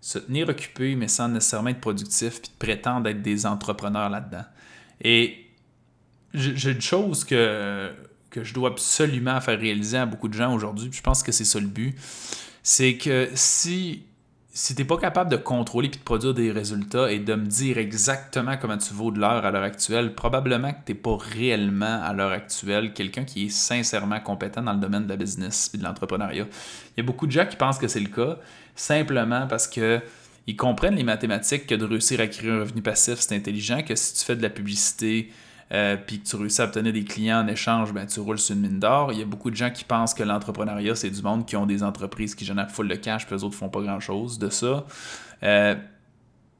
se 0.00 0.18
tenir 0.18 0.48
occupé, 0.48 0.96
mais 0.96 1.06
sans 1.06 1.28
nécessairement 1.28 1.70
être 1.70 1.80
productif, 1.80 2.42
puis 2.42 2.50
de 2.50 2.58
prétendre 2.58 3.08
être 3.08 3.22
des 3.22 3.46
entrepreneurs 3.46 4.10
là-dedans. 4.10 4.44
Et 5.00 5.46
j'ai 6.34 6.72
une 6.72 6.80
chose 6.80 7.24
que, 7.24 7.92
que 8.28 8.42
je 8.42 8.52
dois 8.52 8.70
absolument 8.70 9.40
faire 9.40 9.58
réaliser 9.58 9.98
à 9.98 10.06
beaucoup 10.06 10.28
de 10.28 10.34
gens 10.34 10.52
aujourd'hui, 10.52 10.88
puis 10.88 10.98
je 10.98 11.02
pense 11.02 11.22
que 11.22 11.30
c'est 11.30 11.44
ça 11.44 11.60
le 11.60 11.68
but, 11.68 11.94
c'est 12.64 12.96
que 12.96 13.30
si 13.34 14.02
si 14.54 14.74
tu 14.74 14.82
n'es 14.82 14.86
pas 14.86 14.98
capable 14.98 15.30
de 15.30 15.36
contrôler 15.36 15.88
puis 15.88 15.98
de 15.98 16.04
produire 16.04 16.34
des 16.34 16.52
résultats 16.52 17.10
et 17.10 17.18
de 17.18 17.34
me 17.34 17.46
dire 17.46 17.78
exactement 17.78 18.58
comment 18.58 18.76
tu 18.76 18.92
vaux 18.92 19.10
de 19.10 19.18
l'heure 19.18 19.46
à 19.46 19.50
l'heure 19.50 19.62
actuelle, 19.62 20.14
probablement 20.14 20.72
que 20.72 20.78
tu 20.84 20.92
n'es 20.92 20.98
pas 20.98 21.16
réellement 21.16 22.02
à 22.02 22.12
l'heure 22.12 22.32
actuelle 22.32 22.92
quelqu'un 22.92 23.24
qui 23.24 23.46
est 23.46 23.48
sincèrement 23.48 24.20
compétent 24.20 24.62
dans 24.62 24.74
le 24.74 24.78
domaine 24.78 25.04
de 25.04 25.08
la 25.08 25.16
business 25.16 25.70
et 25.72 25.78
de 25.78 25.82
l'entrepreneuriat. 25.82 26.44
Il 26.44 26.94
y 26.98 27.00
a 27.00 27.02
beaucoup 27.02 27.26
de 27.26 27.32
gens 27.32 27.46
qui 27.46 27.56
pensent 27.56 27.78
que 27.78 27.88
c'est 27.88 28.00
le 28.00 28.10
cas, 28.10 28.36
simplement 28.76 29.46
parce 29.46 29.66
que 29.66 30.02
ils 30.46 30.56
comprennent 30.56 30.96
les 30.96 31.04
mathématiques 31.04 31.66
que 31.66 31.74
de 31.74 31.86
réussir 31.86 32.20
à 32.20 32.26
créer 32.26 32.50
un 32.50 32.60
revenu 32.60 32.82
passif, 32.82 33.20
c'est 33.20 33.34
intelligent, 33.34 33.82
que 33.82 33.94
si 33.94 34.12
tu 34.14 34.24
fais 34.24 34.36
de 34.36 34.42
la 34.42 34.50
publicité, 34.50 35.30
euh, 35.72 35.96
puis 35.96 36.20
que 36.20 36.28
tu 36.28 36.36
réussis 36.36 36.60
à 36.60 36.64
obtenir 36.64 36.92
des 36.92 37.04
clients 37.04 37.40
en 37.40 37.46
échange, 37.46 37.92
ben, 37.92 38.06
tu 38.06 38.20
roules 38.20 38.38
sur 38.38 38.54
une 38.54 38.62
mine 38.62 38.78
d'or. 38.78 39.12
Il 39.12 39.18
y 39.18 39.22
a 39.22 39.24
beaucoup 39.24 39.50
de 39.50 39.56
gens 39.56 39.70
qui 39.70 39.84
pensent 39.84 40.12
que 40.12 40.22
l'entrepreneuriat, 40.22 40.94
c'est 40.94 41.10
du 41.10 41.22
monde 41.22 41.46
qui 41.46 41.56
ont 41.56 41.66
des 41.66 41.82
entreprises 41.82 42.34
qui 42.34 42.44
génèrent 42.44 42.70
full 42.70 42.88
de 42.88 42.94
cash, 42.94 43.26
puis 43.26 43.34
les 43.34 43.44
autres 43.44 43.56
font 43.56 43.70
pas 43.70 43.80
grand-chose 43.80 44.38
de 44.38 44.50
ça. 44.50 44.84
Euh, 45.42 45.74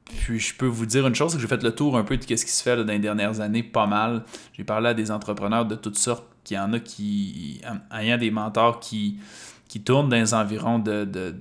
puis 0.05 0.39
je 0.39 0.55
peux 0.55 0.65
vous 0.65 0.85
dire 0.85 1.05
une 1.05 1.15
chose, 1.15 1.31
c'est 1.31 1.37
que 1.37 1.41
j'ai 1.41 1.47
fait 1.47 1.61
le 1.63 1.73
tour 1.73 1.97
un 1.97 2.03
peu 2.03 2.17
de 2.17 2.23
ce 2.23 2.45
qui 2.45 2.51
se 2.51 2.63
fait 2.63 2.75
dans 2.75 2.91
les 2.91 2.99
dernières 2.99 3.39
années, 3.39 3.63
pas 3.63 3.85
mal. 3.85 4.23
J'ai 4.53 4.63
parlé 4.63 4.89
à 4.89 4.93
des 4.93 5.11
entrepreneurs 5.11 5.65
de 5.65 5.75
toutes 5.75 5.97
sortes, 5.97 6.25
qu'il 6.43 6.57
y 6.57 6.59
en 6.59 6.73
a 6.73 6.79
qui, 6.79 7.61
ayant 7.91 8.17
des 8.17 8.31
mentors 8.31 8.79
qui, 8.79 9.19
tournent 9.85 10.09
dans 10.09 10.17
les 10.17 10.33
environs 10.33 10.79
de 10.79 11.35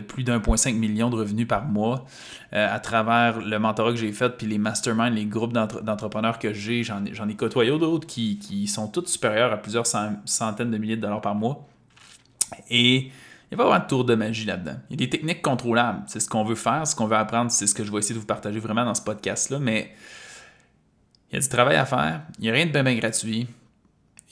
plus 0.00 0.24
d'1,5 0.24 0.74
million 0.74 1.10
de 1.10 1.16
revenus 1.16 1.46
par 1.46 1.64
mois 1.64 2.04
euh, 2.52 2.74
à 2.74 2.80
travers 2.80 3.40
le 3.40 3.58
mentorat 3.58 3.90
que 3.90 3.98
j'ai 3.98 4.12
fait, 4.12 4.30
puis 4.36 4.46
les 4.46 4.58
masterminds, 4.58 5.14
les 5.14 5.26
groupes 5.26 5.52
d'entrepreneurs 5.52 6.38
que 6.38 6.52
j'ai. 6.52 6.82
J'en 6.82 7.04
ai, 7.04 7.36
côtoyé 7.36 7.70
d'autres 7.78 8.06
qui, 8.06 8.66
sont 8.66 8.88
tous 8.88 9.06
supérieurs 9.06 9.52
à 9.52 9.56
plusieurs 9.56 9.86
centaines 9.86 10.70
de 10.70 10.78
milliers 10.78 10.96
de 10.96 11.02
dollars 11.02 11.20
par 11.20 11.34
mois. 11.34 11.66
Et 12.70 13.10
il 13.50 13.56
n'y 13.56 13.62
a 13.62 13.68
pas 13.68 13.78
de 13.78 13.86
tour 13.86 14.04
de 14.04 14.14
magie 14.14 14.46
là-dedans. 14.46 14.76
Il 14.90 15.00
y 15.00 15.02
a 15.02 15.06
des 15.06 15.10
techniques 15.10 15.42
contrôlables. 15.42 16.02
C'est 16.06 16.20
ce 16.20 16.28
qu'on 16.28 16.44
veut 16.44 16.54
faire, 16.54 16.86
ce 16.86 16.96
qu'on 16.96 17.06
veut 17.06 17.16
apprendre, 17.16 17.50
c'est 17.50 17.66
ce 17.66 17.74
que 17.74 17.84
je 17.84 17.92
vais 17.92 17.98
essayer 17.98 18.14
de 18.14 18.20
vous 18.20 18.26
partager 18.26 18.58
vraiment 18.58 18.84
dans 18.84 18.94
ce 18.94 19.02
podcast-là. 19.02 19.58
Mais 19.58 19.92
il 21.30 21.34
y 21.34 21.38
a 21.38 21.40
du 21.40 21.48
travail 21.48 21.76
à 21.76 21.84
faire. 21.84 22.22
Il 22.38 22.44
n'y 22.44 22.50
a 22.50 22.52
rien 22.52 22.66
de 22.66 22.70
bien, 22.70 22.82
bien 22.82 22.94
gratuit 22.96 23.46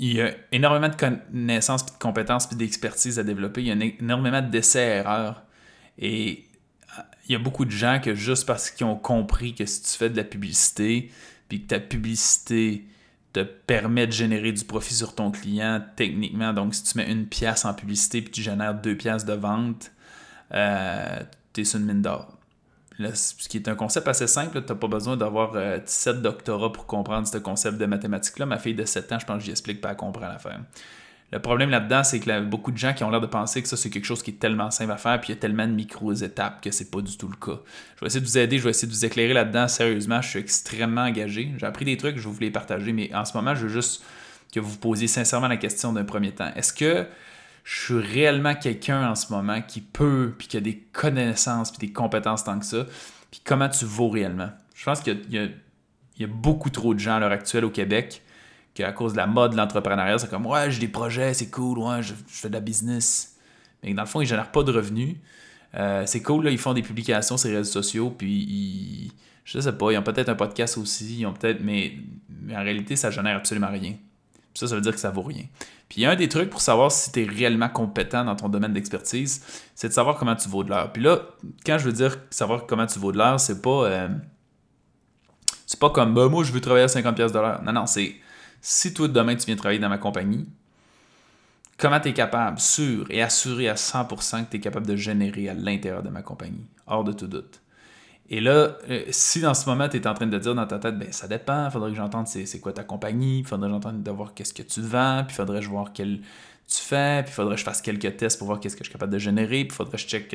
il 0.01 0.15
y 0.15 0.23
a 0.23 0.33
énormément 0.51 0.89
de 0.89 0.97
connaissances, 0.97 1.85
de 1.85 1.93
compétences, 1.99 2.47
puis 2.47 2.57
d'expertise 2.57 3.19
à 3.19 3.23
développer. 3.23 3.61
Il 3.61 3.67
y 3.67 3.71
a 3.71 3.87
énormément 4.01 4.41
d'essais-erreurs. 4.41 5.43
Et 6.01 6.45
euh, 6.99 7.03
il 7.29 7.33
y 7.33 7.35
a 7.37 7.39
beaucoup 7.39 7.65
de 7.65 7.71
gens 7.71 8.01
que 8.03 8.15
juste 8.15 8.47
parce 8.47 8.71
qu'ils 8.71 8.87
ont 8.87 8.97
compris 8.97 9.55
que 9.55 9.67
si 9.67 9.83
tu 9.83 9.91
fais 9.91 10.11
de 10.11 10.17
la 10.17 10.25
publicité, 10.25 11.11
puis 11.49 11.63
que 11.63 11.69
ta 11.69 11.81
publicité 11.81 12.87
te 13.33 13.41
permet 13.41 14.07
de 14.07 14.13
générer 14.13 14.51
du 14.51 14.65
profit 14.65 14.95
sur 14.95 15.15
ton 15.15 15.31
client 15.31 15.85
techniquement, 15.95 16.53
donc 16.53 16.75
si 16.75 16.83
tu 16.83 16.99
mets 16.99 17.11
une 17.11 17.27
pièce 17.27 17.65
en 17.65 17.75
publicité 17.75 18.23
puis 18.23 18.33
tu 18.33 18.43
génères 18.43 18.75
deux 18.75 18.97
pièces 18.97 19.25
de 19.25 19.35
vente, 19.35 19.93
euh, 20.53 21.21
tu 21.53 21.61
es 21.61 21.65
sur 21.65 21.79
une 21.79 21.87
mine 21.87 22.03
d'or. 22.03 22.37
Ce 23.15 23.49
qui 23.49 23.57
est 23.57 23.69
un 23.69 23.75
concept 23.75 24.09
assez 24.09 24.27
simple, 24.27 24.63
tu 24.63 24.73
n'as 24.73 24.79
pas 24.79 24.89
besoin 24.89 25.17
d'avoir 25.17 25.53
17 25.53 26.17
euh, 26.17 26.21
doctorats 26.21 26.73
pour 26.73 26.87
comprendre 26.87 27.27
ce 27.27 27.39
concept 27.39 27.79
de 27.79 27.87
mathématiques-là. 27.87 28.47
Ma 28.47 28.59
fille 28.59 28.75
de 28.75 28.85
7 28.85 29.13
ans, 29.13 29.19
je 29.19 29.27
pense 29.27 29.39
que 29.39 29.45
j'y 29.45 29.51
explique 29.53 29.81
pas 29.81 29.91
à 29.91 29.95
comprendre 29.95 30.33
l'affaire. 30.33 30.61
Le 31.33 31.39
problème 31.39 31.71
là-dedans, 31.71 32.03
c'est 32.03 32.19
que 32.19 32.29
y 32.29 32.33
a 32.33 32.41
beaucoup 32.41 32.73
de 32.73 32.77
gens 32.77 32.93
qui 32.93 33.05
ont 33.05 33.11
l'air 33.11 33.21
de 33.21 33.27
penser 33.27 33.63
que 33.63 33.69
ça, 33.69 33.77
c'est 33.77 33.89
quelque 33.89 34.05
chose 34.05 34.23
qui 34.23 34.31
est 34.33 34.41
tellement 34.41 34.71
simple 34.73 34.91
à 34.91 34.97
faire, 34.97 35.21
puis 35.21 35.31
il 35.31 35.37
y 35.37 35.39
a 35.39 35.41
tellement 35.41 35.67
de 35.67 35.73
micro-étapes 35.73 36.61
que 36.61 36.73
c'est 36.73 36.91
pas 36.91 37.01
du 37.01 37.17
tout 37.17 37.29
le 37.29 37.37
cas. 37.37 37.61
Je 37.97 38.01
vais 38.01 38.07
essayer 38.07 38.21
de 38.21 38.27
vous 38.27 38.39
aider, 38.39 38.59
je 38.59 38.65
vais 38.65 38.71
essayer 38.71 38.89
de 38.89 38.93
vous 38.93 39.05
éclairer 39.05 39.33
là-dedans. 39.33 39.69
Sérieusement, 39.69 40.21
je 40.23 40.29
suis 40.29 40.39
extrêmement 40.41 41.03
engagé. 41.03 41.53
J'ai 41.57 41.67
appris 41.67 41.85
des 41.85 41.97
trucs, 41.97 42.17
je 42.17 42.23
vais 42.23 42.35
vous 42.35 42.41
les 42.41 42.51
partager, 42.51 42.93
mais 42.93 43.15
en 43.15 43.25
ce 43.25 43.37
moment, 43.37 43.55
je 43.55 43.67
veux 43.67 43.73
juste 43.73 44.03
que 44.53 44.59
vous 44.59 44.71
vous 44.71 44.79
posiez 44.79 45.07
sincèrement 45.07 45.47
la 45.47 45.57
question 45.57 45.93
d'un 45.93 46.05
premier 46.05 46.33
temps. 46.33 46.51
Est-ce 46.57 46.73
que 46.73 47.07
je 47.63 47.79
suis 47.79 48.01
réellement 48.01 48.57
quelqu'un 48.57 49.09
en 49.09 49.15
ce 49.15 49.33
moment 49.33 49.61
qui 49.63 49.81
peut, 49.81 50.35
puis 50.37 50.49
qui 50.49 50.57
a 50.57 50.61
des 50.61 50.79
connaissances, 50.93 51.71
puis 51.71 51.87
des 51.87 51.93
compétences 51.93 52.43
tant 52.43 52.59
que 52.59 52.67
ça, 52.67 52.87
puis 53.31 53.41
comment 53.45 53.69
tu 53.69 53.85
vaux 53.85 54.09
réellement? 54.09 54.51
Je 54.75 54.85
pense 54.85 55.01
qu'il 55.01 55.21
y 55.31 56.25
a 56.25 56.27
beaucoup 56.27 56.71
trop 56.71 56.93
de 56.93 56.99
gens 56.99 57.17
à 57.17 57.21
l'heure 57.21 57.31
actuelle 57.31 57.65
au 57.65 57.71
Québec 57.71 58.23
qu'à 58.75 58.93
cause 58.93 59.13
de 59.13 59.17
la 59.17 59.27
mode 59.27 59.53
de 59.53 59.57
l'entrepreneuriat, 59.57 60.19
c'est 60.19 60.31
comme 60.31 60.47
ouais, 60.47 60.71
j'ai 60.71 60.81
des 60.81 60.89
projets, 60.89 61.35
c'est 61.35 61.51
cool, 61.51 61.79
ouais, 61.79 62.03
je, 62.03 62.15
fais 62.27 62.49
de 62.49 62.55
la 62.55 62.61
business. 62.61 63.37
Mais 63.83 63.93
dans 63.95 64.03
le 64.03 64.09
fond, 64.09 64.21
ils 64.21 64.27
génèrent 64.27 64.53
pas 64.53 64.63
de 64.63 64.73
revenus. 64.73 65.17
Euh, 65.75 66.05
c'est 66.07 66.23
cool, 66.23 66.45
là, 66.45 66.51
ils 66.51 66.59
font 66.59 66.75
des 66.75 66.83
publications 66.83 67.37
sur 67.37 67.49
les 67.49 67.57
réseaux 67.57 67.73
sociaux, 67.73 68.11
puis 68.11 68.33
ils, 68.33 69.13
je 69.45 69.61
sais 69.61 69.73
pas, 69.73 69.93
ils 69.93 69.99
ont 69.99 70.03
peut-être 70.03 70.29
un 70.29 70.35
podcast 70.35 70.79
aussi, 70.79 71.21
ils 71.21 71.27
ont 71.27 71.33
peut-être, 71.33 71.61
mais, 71.61 71.95
mais, 72.29 72.57
en 72.57 72.63
réalité, 72.63 72.97
ça 72.97 73.11
génère 73.11 73.37
absolument 73.37 73.71
rien. 73.71 73.95
ça, 74.55 74.67
ça 74.67 74.75
veut 74.75 74.81
dire 74.81 74.93
que 74.93 75.01
ça 75.01 75.11
vaut 75.11 75.23
rien. 75.23 75.45
Puis 75.89 76.07
un 76.07 76.15
des 76.15 76.29
trucs 76.29 76.51
pour 76.51 76.61
savoir 76.61 76.93
si 76.93 77.11
tu 77.11 77.23
es 77.23 77.25
réellement 77.29 77.69
compétent 77.69 78.25
dans 78.25 78.37
ton 78.37 78.49
domaine 78.49 78.73
d'expertise, 78.73 79.45
c'est 79.75 79.89
de 79.89 79.93
savoir 79.93 80.17
comment 80.17 80.37
tu 80.37 80.49
vaux 80.49 80.63
de 80.63 80.71
l'heure. 80.71 80.93
Puis 80.93 81.03
là, 81.03 81.21
quand 81.67 81.79
je 81.79 81.85
veux 81.87 81.93
dire 81.93 82.17
savoir 82.31 82.67
comment 82.67 82.87
tu 82.87 83.01
vaux 83.01 83.11
de 83.11 83.19
l'heure, 83.19 83.41
c'est 83.41 83.61
pas. 83.61 83.87
Euh, 83.87 84.09
c'est 85.67 85.81
pas 85.81 85.91
comme 85.91 86.15
bah, 86.15 86.29
moi 86.29 86.45
je 86.45 86.53
veux 86.53 86.61
travailler 86.61 86.85
à 86.85 86.87
50$ 86.87 87.15
de 87.15 87.39
l'heure. 87.39 87.63
Non, 87.63 87.73
non, 87.73 87.87
c'est 87.87 88.15
si 88.61 88.93
toi 88.95 89.09
demain 89.09 89.37
tu 89.37 89.47
viens 89.47 89.57
travailler 89.57 89.81
dans 89.81 89.89
ma 89.89 89.99
compagnie, 89.99 90.47
comment 91.79 92.01
tu 92.01 92.09
es 92.09 92.13
capable, 92.13 92.59
sûr 92.59 93.07
et 93.11 93.23
assuré 93.23 93.69
à 93.69 93.75
100% 93.75 94.45
que 94.45 94.51
tu 94.51 94.57
es 94.59 94.61
capable 94.61 94.87
de 94.87 94.97
générer 94.97 95.49
à 95.49 95.55
l'intérieur 95.55 96.03
de 96.03 96.11
ma 96.11 96.23
compagnie, 96.23 96.67
hors 96.87 97.05
de 97.05 97.13
tout 97.13 97.27
doute. 97.27 97.61
Et 98.33 98.41
là, 98.41 98.77
euh, 98.89 99.05
si 99.11 99.41
dans 99.41 99.55
ce 99.55 99.69
moment, 99.69 99.89
tu 99.89 99.97
es 99.97 100.07
en 100.07 100.15
train 100.15 100.27
de 100.27 100.39
dire 100.39 100.55
dans 100.55 100.67
ta 100.67 100.79
tête, 100.79 100.97
ben 100.97 101.11
ça 101.11 101.27
dépend, 101.27 101.69
faudrait 101.71 101.91
que 101.91 101.97
j'entende 101.97 102.29
c'est 102.29 102.61
quoi 102.61 102.73
ta 102.73 102.85
compagnie, 102.85 103.43
faudrait 103.43 103.69
que 103.69 103.75
j'entende 103.75 104.03
de 104.05 104.11
voir 104.11 104.35
qu'est-ce 104.35 104.55
que 104.55 104.63
tu 104.63 104.81
vends, 104.83 105.25
puis 105.27 105.35
faudrait 105.35 105.59
que 105.59 105.65
je 105.65 105.71
voir 105.71 105.93
quel 105.93 106.21
tu 106.69 106.79
fais, 106.79 107.25
puis 107.25 107.33
faudrait 107.33 107.57
que 107.57 107.61
je 107.61 107.65
fasse 107.65 107.83
quelques 107.83 108.17
tests 108.17 108.39
pour 108.39 108.47
voir 108.47 108.61
qu'est-ce 108.61 108.77
que 108.77 108.85
je 108.85 108.89
suis 108.89 108.93
capable 108.93 109.13
de 109.13 109.19
générer, 109.19 109.65
puis 109.65 109.77
faudrait 109.77 109.97
que 109.97 110.03
je 110.03 110.07
check 110.07 110.29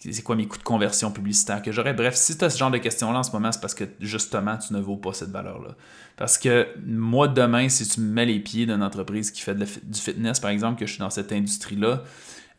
c'est 0.00 0.22
quoi 0.22 0.34
mes 0.34 0.46
coûts 0.46 0.58
de 0.58 0.62
conversion 0.62 1.10
publicitaire 1.12 1.60
que 1.60 1.72
j'aurais. 1.72 1.92
Bref, 1.92 2.14
si 2.14 2.36
tu 2.36 2.44
as 2.44 2.50
ce 2.50 2.58
genre 2.58 2.70
de 2.70 2.78
questions-là 2.78 3.18
en 3.18 3.22
ce 3.22 3.32
moment, 3.32 3.52
c'est 3.52 3.60
parce 3.60 3.74
que 3.74 3.84
justement, 4.00 4.56
tu 4.56 4.72
ne 4.72 4.80
vaux 4.80 4.96
pas 4.96 5.12
cette 5.12 5.30
valeur-là. 5.30 5.76
Parce 6.16 6.38
que 6.38 6.68
moi, 6.86 7.28
demain, 7.28 7.68
si 7.68 7.86
tu 7.86 8.00
me 8.00 8.10
mets 8.10 8.26
les 8.26 8.40
pieds 8.40 8.64
d'une 8.64 8.82
entreprise 8.82 9.30
qui 9.30 9.42
fait 9.42 9.54
du 9.54 10.00
fitness, 10.00 10.40
par 10.40 10.50
exemple, 10.50 10.80
que 10.80 10.86
je 10.86 10.92
suis 10.92 11.00
dans 11.00 11.10
cette 11.10 11.32
industrie-là, 11.32 12.02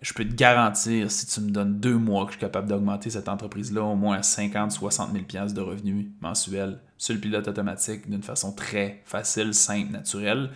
je 0.01 0.13
peux 0.13 0.25
te 0.25 0.33
garantir, 0.33 1.11
si 1.11 1.27
tu 1.27 1.41
me 1.41 1.51
donnes 1.51 1.79
deux 1.79 1.95
mois, 1.95 2.25
que 2.25 2.31
je 2.31 2.37
suis 2.37 2.41
capable 2.41 2.67
d'augmenter 2.67 3.09
cette 3.09 3.29
entreprise-là 3.29 3.83
au 3.83 3.95
moins 3.95 4.17
à 4.17 4.23
50, 4.23 4.71
60 4.71 5.11
000 5.31 5.45
de 5.47 5.61
revenus 5.61 6.07
mensuels 6.21 6.79
sur 6.97 7.13
le 7.13 7.19
pilote 7.19 7.47
automatique 7.47 8.09
d'une 8.09 8.23
façon 8.23 8.51
très 8.51 9.01
facile, 9.05 9.53
simple, 9.53 9.91
naturelle, 9.91 10.49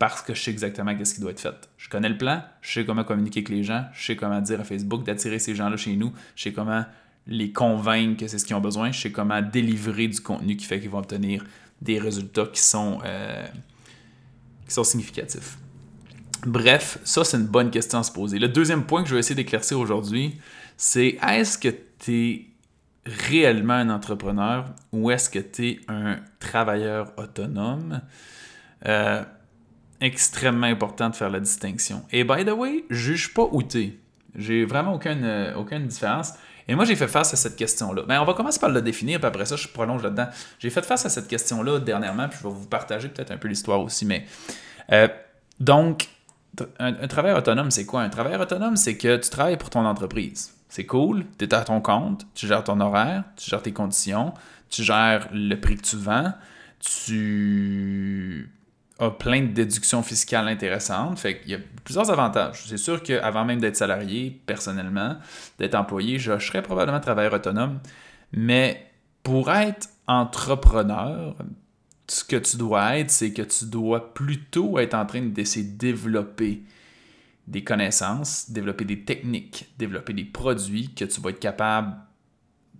parce 0.00 0.22
que 0.22 0.32
je 0.32 0.42
sais 0.42 0.50
exactement 0.50 0.96
ce 1.04 1.14
qui 1.14 1.20
doit 1.20 1.30
être 1.30 1.40
fait. 1.40 1.68
Je 1.76 1.90
connais 1.90 2.08
le 2.08 2.16
plan, 2.16 2.42
je 2.62 2.72
sais 2.72 2.84
comment 2.86 3.04
communiquer 3.04 3.40
avec 3.40 3.50
les 3.50 3.62
gens, 3.62 3.84
je 3.92 4.06
sais 4.06 4.16
comment 4.16 4.40
dire 4.40 4.58
à 4.58 4.64
Facebook 4.64 5.04
d'attirer 5.04 5.38
ces 5.38 5.54
gens-là 5.54 5.76
chez 5.76 5.94
nous, 5.94 6.10
je 6.34 6.44
sais 6.44 6.52
comment 6.54 6.86
les 7.26 7.52
convaincre 7.52 8.18
que 8.18 8.26
c'est 8.26 8.38
ce 8.38 8.46
qu'ils 8.46 8.56
ont 8.56 8.62
besoin, 8.62 8.92
je 8.92 8.98
sais 8.98 9.12
comment 9.12 9.42
délivrer 9.42 10.08
du 10.08 10.18
contenu 10.22 10.56
qui 10.56 10.64
fait 10.64 10.80
qu'ils 10.80 10.88
vont 10.88 11.00
obtenir 11.00 11.44
des 11.82 11.98
résultats 11.98 12.46
qui 12.46 12.62
sont, 12.62 13.00
euh, 13.04 13.46
qui 14.66 14.72
sont 14.72 14.84
significatifs. 14.84 15.58
Bref, 16.46 16.98
ça, 17.04 17.22
c'est 17.22 17.36
une 17.36 17.46
bonne 17.46 17.70
question 17.70 17.98
à 17.98 18.02
se 18.02 18.10
poser. 18.10 18.38
Le 18.38 18.48
deuxième 18.48 18.84
point 18.86 19.02
que 19.02 19.08
je 19.10 19.14
vais 19.14 19.20
essayer 19.20 19.36
d'éclaircir 19.36 19.78
aujourd'hui, 19.78 20.40
c'est 20.78 21.18
est-ce 21.28 21.58
que 21.58 21.68
tu 21.98 22.14
es 22.14 22.46
réellement 23.04 23.74
un 23.74 23.90
entrepreneur 23.90 24.64
ou 24.92 25.10
est-ce 25.10 25.28
que 25.28 25.40
tu 25.40 25.68
es 25.68 25.80
un 25.88 26.20
travailleur 26.38 27.12
autonome? 27.18 28.00
Euh, 28.86 29.22
extrêmement 30.00 30.66
important 30.66 31.10
de 31.10 31.16
faire 31.16 31.30
la 31.30 31.40
distinction. 31.40 32.02
Et 32.10 32.24
by 32.24 32.44
the 32.44 32.52
way, 32.52 32.84
juge 32.90 33.34
pas 33.34 33.48
es. 33.74 33.94
J'ai 34.36 34.64
vraiment 34.64 34.94
aucune, 34.94 35.24
euh, 35.24 35.54
aucune 35.56 35.86
différence. 35.86 36.34
Et 36.68 36.74
moi, 36.74 36.84
j'ai 36.84 36.94
fait 36.94 37.08
face 37.08 37.34
à 37.34 37.36
cette 37.36 37.56
question-là. 37.56 38.02
Ben, 38.06 38.20
on 38.20 38.24
va 38.24 38.34
commencer 38.34 38.60
par 38.60 38.70
le 38.70 38.80
définir, 38.80 39.18
puis 39.18 39.26
après 39.26 39.44
ça, 39.44 39.56
je 39.56 39.66
prolonge 39.66 40.02
là-dedans. 40.02 40.28
J'ai 40.58 40.70
fait 40.70 40.84
face 40.84 41.04
à 41.04 41.08
cette 41.08 41.26
question-là 41.26 41.80
dernièrement, 41.80 42.28
puis 42.28 42.38
je 42.40 42.46
vais 42.46 42.54
vous 42.54 42.66
partager 42.66 43.08
peut-être 43.08 43.32
un 43.32 43.38
peu 43.38 43.48
l'histoire 43.48 43.80
aussi. 43.80 44.06
Mais 44.06 44.24
euh, 44.92 45.08
donc, 45.58 46.08
un, 46.78 46.92
travail 47.08 47.32
autonome, 47.32 47.70
c'est 47.70 47.86
quoi? 47.86 48.02
Un 48.02 48.08
travail 48.08 48.36
autonome, 48.36 48.76
c'est 48.76 48.96
que 48.96 49.16
tu 49.16 49.30
travailles 49.30 49.56
pour 49.56 49.70
ton 49.70 49.84
entreprise. 49.84 50.54
C'est 50.68 50.86
cool, 50.86 51.24
tu 51.38 51.44
es 51.44 51.54
à 51.54 51.62
ton 51.62 51.80
compte, 51.80 52.26
tu 52.34 52.46
gères 52.46 52.62
ton 52.62 52.80
horaire, 52.80 53.24
tu 53.36 53.50
gères 53.50 53.62
tes 53.62 53.72
conditions, 53.72 54.32
tu 54.68 54.84
gères 54.84 55.28
le 55.32 55.56
prix 55.56 55.76
que 55.76 55.82
tu 55.82 55.96
vends, 55.96 56.32
tu 56.78 58.52
as 59.00 59.10
plein 59.10 59.42
de 59.42 59.48
déductions 59.48 60.02
fiscales 60.02 60.48
intéressantes. 60.48 61.18
Fait 61.18 61.40
qu'il 61.40 61.50
y 61.50 61.54
a 61.54 61.58
plusieurs 61.84 62.10
avantages. 62.10 62.64
C'est 62.66 62.76
sûr 62.76 63.02
qu'avant 63.02 63.44
même 63.44 63.60
d'être 63.60 63.76
salarié, 63.76 64.40
personnellement, 64.46 65.16
d'être 65.58 65.74
employé, 65.74 66.18
je 66.18 66.38
serais 66.38 66.62
probablement 66.62 67.00
travailleur 67.00 67.32
autonome. 67.32 67.80
Mais 68.32 68.90
pour 69.22 69.50
être 69.50 69.88
entrepreneur, 70.06 71.34
ce 72.08 72.24
que 72.24 72.36
tu 72.36 72.56
dois 72.56 72.98
être, 72.98 73.10
c'est 73.10 73.32
que 73.32 73.42
tu 73.42 73.64
dois 73.66 74.12
plutôt 74.12 74.78
être 74.78 74.94
en 74.94 75.06
train 75.06 75.22
d'essayer 75.22 75.66
de 75.66 75.78
développer 75.78 76.62
des 77.46 77.64
connaissances, 77.64 78.50
développer 78.50 78.84
des 78.84 79.04
techniques, 79.04 79.72
développer 79.78 80.12
des 80.12 80.24
produits 80.24 80.94
que 80.94 81.04
tu 81.04 81.20
vas 81.20 81.30
être 81.30 81.40
capable 81.40 81.96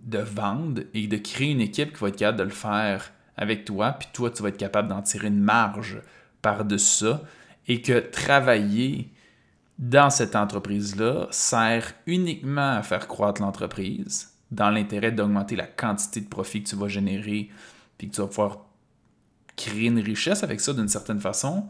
de 0.03 0.19
vendre 0.19 0.83
et 0.93 1.07
de 1.07 1.17
créer 1.17 1.51
une 1.51 1.61
équipe 1.61 1.93
qui 1.93 1.99
va 1.99 2.09
être 2.09 2.17
capable 2.17 2.39
de 2.39 2.43
le 2.43 2.49
faire 2.49 3.11
avec 3.37 3.65
toi, 3.65 3.93
puis 3.93 4.07
toi, 4.13 4.29
tu 4.29 4.43
vas 4.43 4.49
être 4.49 4.57
capable 4.57 4.87
d'en 4.87 5.01
tirer 5.01 5.27
une 5.27 5.39
marge 5.39 6.01
par-dessus 6.41 7.05
ça, 7.05 7.21
et 7.67 7.81
que 7.81 7.99
travailler 7.99 9.11
dans 9.77 10.09
cette 10.09 10.35
entreprise-là 10.35 11.27
sert 11.31 11.93
uniquement 12.05 12.73
à 12.73 12.83
faire 12.83 13.07
croître 13.07 13.41
l'entreprise 13.41 14.31
dans 14.51 14.69
l'intérêt 14.69 15.11
d'augmenter 15.11 15.55
la 15.55 15.65
quantité 15.65 16.21
de 16.21 16.27
profit 16.27 16.63
que 16.63 16.69
tu 16.69 16.75
vas 16.75 16.87
générer, 16.87 17.49
puis 17.97 18.09
que 18.09 18.15
tu 18.15 18.21
vas 18.21 18.27
pouvoir 18.27 18.65
créer 19.55 19.87
une 19.87 19.99
richesse 19.99 20.43
avec 20.43 20.59
ça 20.59 20.73
d'une 20.73 20.87
certaine 20.87 21.19
façon, 21.19 21.67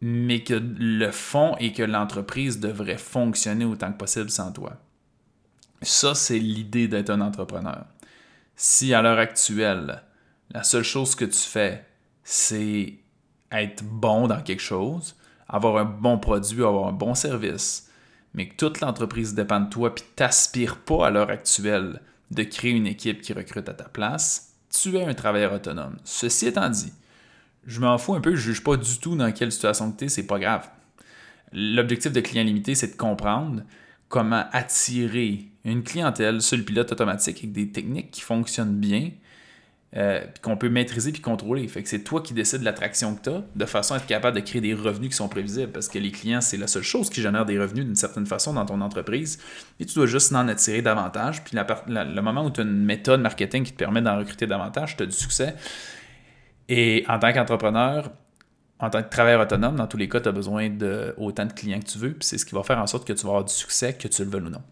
mais 0.00 0.42
que 0.42 0.54
le 0.54 1.10
fond 1.10 1.56
est 1.58 1.72
que 1.72 1.82
l'entreprise 1.82 2.60
devrait 2.60 2.98
fonctionner 2.98 3.64
autant 3.64 3.92
que 3.92 3.98
possible 3.98 4.30
sans 4.30 4.52
toi. 4.52 4.74
Ça, 5.82 6.14
c'est 6.14 6.38
l'idée 6.38 6.88
d'être 6.88 7.10
un 7.10 7.20
entrepreneur. 7.20 7.84
Si 8.56 8.94
à 8.94 9.02
l'heure 9.02 9.18
actuelle, 9.18 10.02
la 10.50 10.62
seule 10.62 10.84
chose 10.84 11.14
que 11.14 11.24
tu 11.24 11.38
fais, 11.38 11.84
c'est 12.24 12.94
être 13.52 13.84
bon 13.84 14.26
dans 14.26 14.42
quelque 14.42 14.62
chose, 14.62 15.16
avoir 15.48 15.76
un 15.78 15.84
bon 15.84 16.18
produit, 16.18 16.62
avoir 16.62 16.88
un 16.88 16.92
bon 16.92 17.14
service, 17.14 17.90
mais 18.34 18.48
que 18.48 18.56
toute 18.56 18.80
l'entreprise 18.80 19.34
dépend 19.34 19.60
de 19.60 19.70
toi, 19.70 19.94
puis 19.94 20.04
t'aspires 20.14 20.78
pas 20.78 21.06
à 21.06 21.10
l'heure 21.10 21.30
actuelle 21.30 22.00
de 22.30 22.42
créer 22.42 22.72
une 22.72 22.86
équipe 22.86 23.20
qui 23.20 23.32
recrute 23.32 23.68
à 23.68 23.74
ta 23.74 23.84
place, 23.84 24.54
tu 24.70 24.96
es 24.96 25.04
un 25.04 25.14
travailleur 25.14 25.52
autonome. 25.52 25.96
Ceci 26.04 26.48
étant 26.48 26.68
dit, 26.68 26.92
je 27.66 27.80
m'en 27.80 27.98
fous 27.98 28.14
un 28.14 28.20
peu, 28.20 28.34
je 28.34 28.52
juge 28.52 28.62
pas 28.62 28.76
du 28.76 28.98
tout 28.98 29.16
dans 29.16 29.32
quelle 29.32 29.52
situation 29.52 29.92
tu 29.92 30.04
es, 30.04 30.08
c'est 30.08 30.26
pas 30.26 30.38
grave. 30.38 30.68
L'objectif 31.52 32.12
de 32.12 32.20
client 32.20 32.44
limité, 32.44 32.74
c'est 32.74 32.88
de 32.88 32.96
comprendre 32.96 33.62
comment 34.08 34.44
attirer 34.52 35.48
une 35.64 35.82
clientèle 35.82 36.42
sur 36.42 36.56
le 36.56 36.64
pilote 36.64 36.92
automatique 36.92 37.38
avec 37.38 37.52
des 37.52 37.70
techniques 37.70 38.10
qui 38.10 38.20
fonctionnent 38.20 38.76
bien, 38.76 39.10
euh, 39.96 40.20
qu'on 40.42 40.58
peut 40.58 40.68
maîtriser 40.68 41.10
puis 41.10 41.22
contrôler. 41.22 41.66
Fait 41.68 41.82
que 41.82 41.88
c'est 41.88 42.04
toi 42.04 42.20
qui 42.20 42.34
décides 42.34 42.60
de 42.60 42.66
l'attraction 42.66 43.14
que 43.14 43.22
tu 43.22 43.30
as, 43.30 43.42
de 43.54 43.64
façon 43.64 43.94
à 43.94 43.96
être 43.96 44.06
capable 44.06 44.36
de 44.36 44.42
créer 44.42 44.60
des 44.60 44.74
revenus 44.74 45.08
qui 45.10 45.16
sont 45.16 45.28
prévisibles. 45.28 45.72
Parce 45.72 45.88
que 45.88 45.98
les 45.98 46.10
clients, 46.10 46.42
c'est 46.42 46.58
la 46.58 46.66
seule 46.66 46.82
chose 46.82 47.08
qui 47.08 47.22
génère 47.22 47.46
des 47.46 47.58
revenus 47.58 47.86
d'une 47.86 47.96
certaine 47.96 48.26
façon 48.26 48.52
dans 48.52 48.66
ton 48.66 48.82
entreprise. 48.82 49.38
Et 49.80 49.86
tu 49.86 49.94
dois 49.94 50.06
juste 50.06 50.34
en 50.34 50.48
attirer 50.48 50.82
davantage. 50.82 51.42
Puis 51.44 51.56
le 51.56 52.20
moment 52.20 52.44
où 52.44 52.50
tu 52.50 52.60
as 52.60 52.64
une 52.64 52.84
méthode 52.84 53.22
marketing 53.22 53.64
qui 53.64 53.72
te 53.72 53.78
permet 53.78 54.02
d'en 54.02 54.18
recruter 54.18 54.46
davantage, 54.46 54.98
tu 54.98 55.02
as 55.02 55.06
du 55.06 55.16
succès. 55.16 55.54
Et 56.68 57.04
en 57.08 57.18
tant 57.18 57.32
qu'entrepreneur, 57.32 58.10
en 58.78 58.90
tant 58.90 59.02
que 59.02 59.08
travailleur 59.08 59.40
autonome, 59.40 59.76
dans 59.76 59.86
tous 59.86 59.96
les 59.96 60.10
cas, 60.10 60.20
tu 60.20 60.28
as 60.28 60.32
besoin 60.32 60.68
de 60.68 61.14
autant 61.16 61.46
de 61.46 61.52
clients 61.54 61.80
que 61.80 61.86
tu 61.86 61.96
veux. 61.96 62.12
Puis 62.12 62.28
c'est 62.28 62.36
ce 62.36 62.44
qui 62.44 62.54
va 62.54 62.62
faire 62.62 62.78
en 62.78 62.86
sorte 62.86 63.06
que 63.06 63.14
tu 63.14 63.22
vas 63.22 63.30
avoir 63.30 63.44
du 63.44 63.54
succès, 63.54 63.94
que 63.94 64.08
tu 64.08 64.22
le 64.22 64.30
veuilles 64.30 64.42
ou 64.42 64.50
non. 64.50 64.62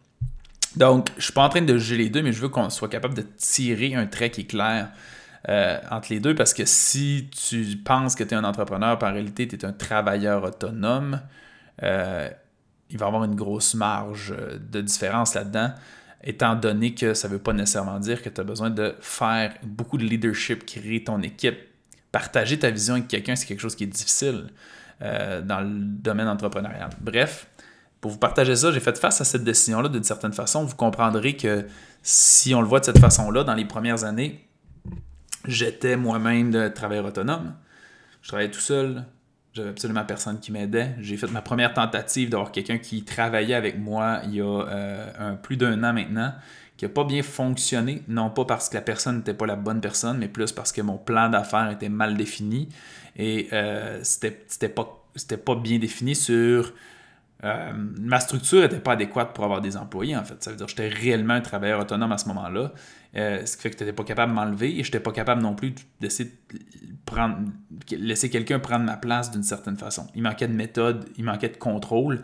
Donc, 0.76 1.10
je 1.16 1.24
suis 1.24 1.32
pas 1.32 1.42
en 1.42 1.48
train 1.48 1.62
de 1.62 1.78
juger 1.78 1.96
les 1.96 2.10
deux, 2.10 2.22
mais 2.22 2.32
je 2.32 2.40
veux 2.40 2.48
qu'on 2.48 2.70
soit 2.70 2.88
capable 2.88 3.14
de 3.14 3.22
tirer 3.36 3.94
un 3.94 4.06
trait 4.06 4.30
qui 4.30 4.42
est 4.42 4.44
clair 4.44 4.88
euh, 5.48 5.78
entre 5.90 6.08
les 6.10 6.20
deux 6.20 6.34
parce 6.34 6.54
que 6.54 6.64
si 6.64 7.28
tu 7.30 7.76
penses 7.76 8.14
que 8.14 8.24
tu 8.24 8.30
es 8.30 8.36
un 8.36 8.44
entrepreneur, 8.44 8.98
en 9.00 9.12
réalité, 9.12 9.46
tu 9.46 9.56
es 9.56 9.64
un 9.64 9.72
travailleur 9.72 10.42
autonome, 10.42 11.20
euh, 11.82 12.28
il 12.90 12.98
va 12.98 13.06
y 13.06 13.08
avoir 13.08 13.24
une 13.24 13.34
grosse 13.34 13.74
marge 13.74 14.34
de 14.70 14.80
différence 14.80 15.34
là-dedans, 15.34 15.72
étant 16.22 16.54
donné 16.54 16.94
que 16.94 17.14
ça 17.14 17.28
ne 17.28 17.34
veut 17.34 17.38
pas 17.38 17.52
nécessairement 17.52 17.98
dire 17.98 18.22
que 18.22 18.28
tu 18.28 18.40
as 18.40 18.44
besoin 18.44 18.70
de 18.70 18.94
faire 19.00 19.54
beaucoup 19.62 19.98
de 19.98 20.04
leadership, 20.04 20.64
créer 20.64 21.04
ton 21.04 21.20
équipe. 21.22 21.58
Partager 22.10 22.58
ta 22.58 22.70
vision 22.70 22.94
avec 22.94 23.08
quelqu'un, 23.08 23.34
c'est 23.34 23.46
quelque 23.46 23.60
chose 23.60 23.74
qui 23.74 23.84
est 23.84 23.88
difficile 23.88 24.46
euh, 25.02 25.42
dans 25.42 25.60
le 25.60 25.68
domaine 25.68 26.28
entrepreneurial. 26.28 26.90
Bref, 27.00 27.48
pour 28.04 28.10
vous 28.10 28.18
partager 28.18 28.54
ça, 28.54 28.70
j'ai 28.70 28.80
fait 28.80 28.98
face 28.98 29.22
à 29.22 29.24
cette 29.24 29.44
décision-là 29.44 29.88
d'une 29.88 30.04
certaine 30.04 30.34
façon. 30.34 30.62
Vous 30.66 30.76
comprendrez 30.76 31.38
que 31.38 31.64
si 32.02 32.54
on 32.54 32.60
le 32.60 32.68
voit 32.68 32.80
de 32.80 32.84
cette 32.84 32.98
façon-là, 32.98 33.44
dans 33.44 33.54
les 33.54 33.64
premières 33.64 34.04
années, 34.04 34.46
j'étais 35.46 35.96
moi-même 35.96 36.50
de 36.50 36.68
travailleur 36.68 37.06
autonome. 37.06 37.54
Je 38.20 38.28
travaillais 38.28 38.50
tout 38.50 38.60
seul. 38.60 39.04
J'avais 39.54 39.70
absolument 39.70 40.04
personne 40.04 40.38
qui 40.38 40.52
m'aidait. 40.52 40.94
J'ai 41.00 41.16
fait 41.16 41.28
ma 41.28 41.40
première 41.40 41.72
tentative 41.72 42.28
d'avoir 42.28 42.52
quelqu'un 42.52 42.76
qui 42.76 43.04
travaillait 43.04 43.54
avec 43.54 43.78
moi 43.78 44.20
il 44.24 44.34
y 44.34 44.42
a 44.42 44.44
euh, 44.44 45.32
plus 45.36 45.56
d'un 45.56 45.82
an 45.82 45.94
maintenant, 45.94 46.34
qui 46.76 46.84
n'a 46.84 46.90
pas 46.90 47.04
bien 47.04 47.22
fonctionné, 47.22 48.02
non 48.06 48.28
pas 48.28 48.44
parce 48.44 48.68
que 48.68 48.74
la 48.74 48.82
personne 48.82 49.16
n'était 49.16 49.32
pas 49.32 49.46
la 49.46 49.56
bonne 49.56 49.80
personne, 49.80 50.18
mais 50.18 50.28
plus 50.28 50.52
parce 50.52 50.72
que 50.72 50.82
mon 50.82 50.98
plan 50.98 51.30
d'affaires 51.30 51.70
était 51.70 51.88
mal 51.88 52.18
défini 52.18 52.68
et 53.16 53.48
euh, 53.54 53.98
c'était 54.02 54.68
pas 54.68 55.54
bien 55.54 55.78
défini 55.78 56.14
sur 56.14 56.74
euh, 57.44 57.72
ma 57.74 58.20
structure 58.20 58.62
n'était 58.62 58.78
pas 58.78 58.92
adéquate 58.92 59.34
pour 59.34 59.44
avoir 59.44 59.60
des 59.60 59.76
employés, 59.76 60.16
en 60.16 60.24
fait. 60.24 60.42
Ça 60.42 60.50
veut 60.50 60.56
dire 60.56 60.64
que 60.66 60.70
j'étais 60.70 60.88
réellement 60.88 61.34
un 61.34 61.42
travailleur 61.42 61.80
autonome 61.80 62.12
à 62.12 62.18
ce 62.18 62.26
moment-là. 62.28 62.72
Euh, 63.16 63.44
ce 63.44 63.56
qui 63.56 63.62
fait 63.62 63.70
que 63.70 63.76
tu 63.76 63.84
n'étais 63.84 63.94
pas 63.94 64.02
capable 64.02 64.32
de 64.32 64.36
m'enlever 64.36 64.70
et 64.78 64.82
je 64.82 64.88
n'étais 64.88 65.00
pas 65.00 65.12
capable 65.12 65.42
non 65.42 65.54
plus 65.54 65.74
d'essayer 66.00 66.32
de 66.56 67.96
laisser 67.96 68.30
quelqu'un 68.30 68.58
prendre 68.58 68.84
ma 68.84 68.96
place 68.96 69.30
d'une 69.30 69.42
certaine 69.42 69.76
façon. 69.76 70.06
Il 70.14 70.22
manquait 70.22 70.48
de 70.48 70.54
méthode, 70.54 71.04
il 71.18 71.24
manquait 71.24 71.50
de 71.50 71.56
contrôle. 71.56 72.22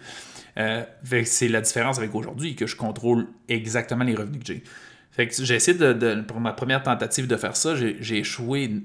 Euh, 0.57 0.85
c'est 1.25 1.49
la 1.49 1.61
différence 1.61 1.99
avec 1.99 2.15
aujourd'hui, 2.15 2.57
que 2.57 2.67
je 2.67 2.77
contrôle 2.77 3.29
exactement 3.49 4.05
les 4.05 4.15
revenus 4.15 4.41
que 4.43 4.47
j'ai. 4.47 4.65
J'ai 5.45 5.55
essayé 5.55 5.77
de, 5.77 6.23
pour 6.23 6.41
ma 6.41 6.55
première 6.55 6.83
tentative 6.83 7.27
de 7.27 7.37
faire 7.37 7.57
ça, 7.57 7.75
j'ai 7.77 8.17
échoué 8.17 8.83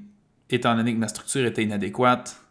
étant 0.50 0.76
donné 0.76 0.94
que 0.94 1.00
ma 1.00 1.08
structure 1.08 1.46
était 1.46 1.64
inadéquate 1.64 2.45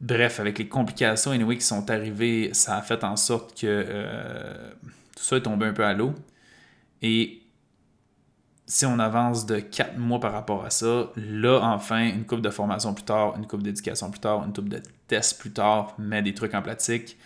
Bref, 0.00 0.40
avec 0.40 0.58
les 0.58 0.68
complications 0.68 1.30
anyway, 1.30 1.56
qui 1.56 1.64
sont 1.64 1.90
arrivées, 1.90 2.50
ça 2.52 2.76
a 2.76 2.82
fait 2.82 3.02
en 3.02 3.16
sorte 3.16 3.58
que 3.58 3.66
euh, 3.66 4.72
tout 5.16 5.22
ça 5.22 5.36
est 5.36 5.42
tombé 5.42 5.66
un 5.66 5.72
peu 5.72 5.84
à 5.84 5.94
l'eau. 5.94 6.14
Et 7.00 7.42
si 8.66 8.84
on 8.84 8.98
avance 8.98 9.46
de 9.46 9.60
4 9.60 9.96
mois 9.96 10.20
par 10.20 10.32
rapport 10.32 10.64
à 10.64 10.70
ça, 10.70 11.10
là, 11.16 11.60
enfin, 11.62 12.08
une 12.08 12.26
coupe 12.26 12.42
de 12.42 12.50
formation 12.50 12.92
plus 12.92 13.04
tard, 13.04 13.36
une 13.36 13.46
coupe 13.46 13.62
d'éducation 13.62 14.10
plus 14.10 14.20
tard, 14.20 14.44
une 14.44 14.52
coupe 14.52 14.68
de 14.68 14.82
tests 15.06 15.40
plus 15.40 15.52
tard, 15.52 15.94
mais 15.98 16.22
des 16.22 16.34
trucs 16.34 16.54
en 16.54 16.62
pratique, 16.62 17.16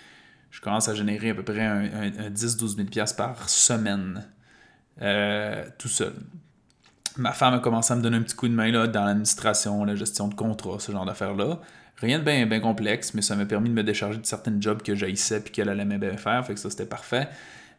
je 0.51 0.61
commence 0.61 0.89
à 0.89 0.95
générer 0.95 1.31
à 1.31 1.35
peu 1.35 1.43
près 1.43 1.65
un, 1.65 2.31
10-12 2.31 2.93
000 2.93 3.07
par 3.17 3.49
semaine, 3.49 4.29
euh, 5.01 5.65
tout 5.79 5.89
seul. 5.89 6.15
Ma 7.17 7.33
femme 7.33 7.55
a 7.55 7.59
commencé 7.59 7.93
à 7.93 7.97
me 7.97 8.03
donner 8.03 8.19
un 8.19 8.23
petit 8.23 8.37
coup 8.37 8.49
de 8.49 8.55
main 8.55 8.71
là, 8.71 8.87
dans 8.87 9.05
l'administration, 9.05 9.85
la 9.85 9.97
gestion 9.97 10.29
de 10.29 10.35
contrats, 10.35 10.79
ce 10.79 10.93
genre 10.93 11.05
d'affaires-là. 11.05 11.59
Rien 12.01 12.19
de 12.19 12.25
bien 12.25 12.61
complexe, 12.61 13.13
mais 13.15 13.23
ça 13.23 13.37
m'a 13.37 13.45
permis 13.45 13.69
de 13.69 13.75
me 13.75 13.83
décharger 13.83 14.19
de 14.19 14.27
certains 14.27 14.59
jobs 14.59 14.83
que 14.83 14.95
j'haïssais 14.95 15.41
puis 15.41 15.53
qu'elle 15.53 15.69
allait 15.69 15.85
bien 15.85 16.17
faire, 16.17 16.47
fait 16.47 16.55
que 16.55 16.61
ça 16.61 16.71
c'était 16.71 16.87
parfait. 16.87 17.29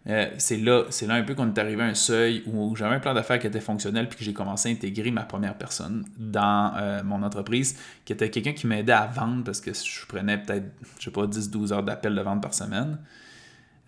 Euh, 0.08 0.32
c'est 0.38 0.58
là, 0.58 0.86
un 1.10 1.24
peu 1.24 1.36
qu'on 1.36 1.48
est 1.48 1.60
arrivé 1.60 1.84
à 1.84 1.86
un 1.86 1.94
seuil 1.94 2.44
où 2.48 2.75
j'avais 2.75 2.96
un 2.96 3.00
plan 3.00 3.13
d'affaires 3.13 3.40
qui 3.40 3.46
était 3.46 3.60
fonctionnel 3.60 4.10
puis 4.10 4.18
que 4.18 4.24
j'ai 4.24 4.34
commencé 4.34 4.70
à 4.70 4.72
intégrer 4.72 5.12
ma 5.12 5.24
première 5.24 5.56
personne 5.56 6.06
dans 6.18 6.74
euh, 6.75 7.04
mon 7.04 7.22
entreprise, 7.22 7.78
qui 8.04 8.13
était 8.13 8.30
quelqu'un 8.32 8.54
qui 8.54 8.66
m'aidait 8.66 8.94
à 8.94 9.06
vendre 9.06 9.44
parce 9.44 9.62
que 9.62 9.74
je 9.74 10.06
prenais 10.08 10.40
peut-être, 10.40 10.66
je 10.98 11.06
sais 11.06 11.12
pas, 11.12 11.25
10-12 11.25 11.74
heures 11.74 11.84
d'appel 11.84 12.16
de 12.16 12.22
vente 12.22 12.42
par 12.42 12.54
semaine. 12.54 12.98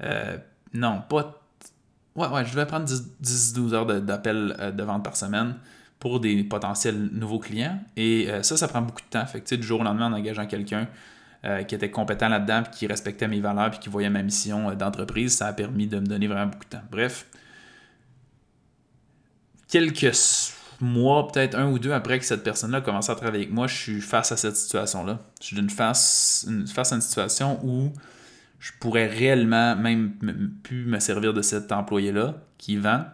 Euh, 0.04 0.38
non, 0.74 1.02
pas. 1.10 1.42
Ouais, 2.16 2.28
ouais, 2.28 2.46
je 2.46 2.52
devais 2.52 2.68
prendre 2.68 2.86
10-12 2.86 3.74
heures 3.74 4.02
d'appel 4.02 4.74
de 4.76 4.84
vente 4.84 5.04
par 5.04 5.16
semaine 5.16 5.56
pour 6.04 6.20
des 6.20 6.44
potentiels 6.44 7.12
nouveaux 7.14 7.40
clients. 7.40 7.80
Et 7.96 8.30
euh, 8.30 8.44
ça, 8.44 8.58
ça 8.58 8.68
prend 8.68 8.82
beaucoup 8.82 9.00
de 9.00 9.08
temps. 9.10 9.26
Fait 9.26 9.40
que, 9.40 9.56
du 9.56 9.64
jour 9.66 9.80
au 9.80 9.84
lendemain, 9.86 10.08
en 10.08 10.14
engageant 10.14 10.46
quelqu'un 10.46 10.90
euh, 11.46 11.64
qui 11.64 11.76
était 11.76 11.92
compétent 11.92 12.28
là-dedans, 12.28 12.64
puis 12.64 12.80
qui 12.80 12.88
respectait 12.88 13.30
mes 13.30 13.40
valeurs, 13.40 13.70
puis 13.70 13.80
qui 13.80 13.88
voyait 13.88 14.10
ma 14.10 14.22
mission 14.22 14.70
euh, 14.70 14.76
d'entreprise, 14.76 15.38
ça 15.38 15.48
a 15.48 15.54
permis 15.54 15.88
de 15.88 16.00
me 16.00 16.06
donner 16.06 16.28
vraiment 16.28 16.48
beaucoup 16.48 16.66
de 16.66 16.72
temps. 16.72 16.84
Bref, 16.92 17.26
quelques 19.70 20.12
mois, 20.82 21.26
peut-être 21.30 21.58
un 21.58 21.70
ou 21.72 21.80
deux 21.80 21.94
après 21.94 22.20
que 22.20 22.26
cette 22.26 22.44
personne-là 22.44 22.80
a 22.80 22.82
commencé 22.82 23.10
à 23.10 23.16
travailler 23.16 23.46
avec 23.46 23.54
moi, 23.54 23.68
je 23.68 23.76
suis 23.76 24.02
face 24.02 24.34
à 24.34 24.36
cette 24.36 24.58
situation-là. 24.58 25.20
Je 25.40 25.56
suis 25.56 25.70
face, 25.70 26.46
face 26.74 26.92
à 26.92 26.96
une 26.96 27.02
situation 27.02 27.62
où 27.64 27.94
je 28.60 28.74
pourrais 28.82 29.08
réellement 29.08 29.78
même 29.78 30.16
plus 30.64 30.84
me 30.86 31.00
servir 31.00 31.34
de 31.34 31.42
cet 31.42 31.72
employé-là 31.72 32.36
qui 32.58 32.76
vend 32.76 33.06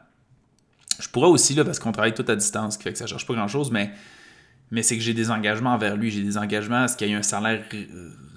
je 1.00 1.10
pourrais 1.10 1.28
aussi, 1.28 1.54
là, 1.56 1.64
parce 1.64 1.80
qu'on 1.80 1.92
travaille 1.92 2.14
tout 2.14 2.26
à 2.28 2.36
distance, 2.36 2.78
qui 2.78 2.84
fait 2.84 2.92
que 2.92 2.98
ça 2.98 3.06
ne 3.06 3.10
cherche 3.10 3.26
pas 3.26 3.34
grand-chose, 3.34 3.72
mais, 3.72 3.92
mais 4.72 4.84
c'est 4.84 4.98
que 4.98 5.04
j'ai 5.04 5.14
des 5.14 5.32
engagements 5.32 5.74
envers 5.74 5.96
lui. 5.96 6.12
J'ai 6.12 6.24
des 6.24 6.38
engagements 6.38 6.84
à 6.84 6.88
ce 6.88 6.98
qu'il 6.98 7.08
y 7.08 7.12
ait 7.12 7.16
un 7.16 7.24
salaire 7.24 7.64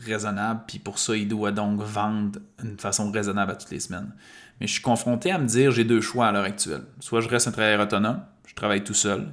raisonnable, 0.05 0.63
puis 0.67 0.79
pour 0.79 0.99
ça, 0.99 1.17
il 1.17 1.29
doit 1.29 1.53
donc 1.53 1.81
vendre 1.81 2.41
d'une 2.63 2.79
façon 2.79 3.11
raisonnable 3.11 3.53
à 3.53 3.57
toutes 3.57 3.71
les 3.71 3.81
semaines. 3.81 4.13
Mais 4.61 4.67
je 4.67 4.73
suis 4.73 4.83
confronté 4.83 5.31
à 5.31 5.39
me 5.39 5.47
dire, 5.47 5.71
j'ai 5.73 5.85
deux 5.85 6.01
choix 6.01 6.29
à 6.29 6.33
l'heure 6.33 6.45
actuelle. 6.45 6.85
Soit 7.01 7.21
je 7.21 7.29
reste 7.29 7.49
un 7.49 7.53
travailleur 7.53 7.81
autonome, 7.81 8.23
je 8.47 8.55
travaille 8.55 8.85
tout 8.85 8.95
seul, 8.95 9.33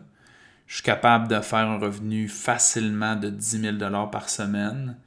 je 0.68 0.76
suis 0.76 0.84
capable 0.84 1.28
de 1.28 1.40
faire 1.42 1.68
un 1.68 1.80
revenu 1.80 2.28
facilement 2.28 3.16
de 3.16 3.30
10 3.30 3.62
000 3.80 4.08
par 4.12 4.30
semaine, 4.30 4.98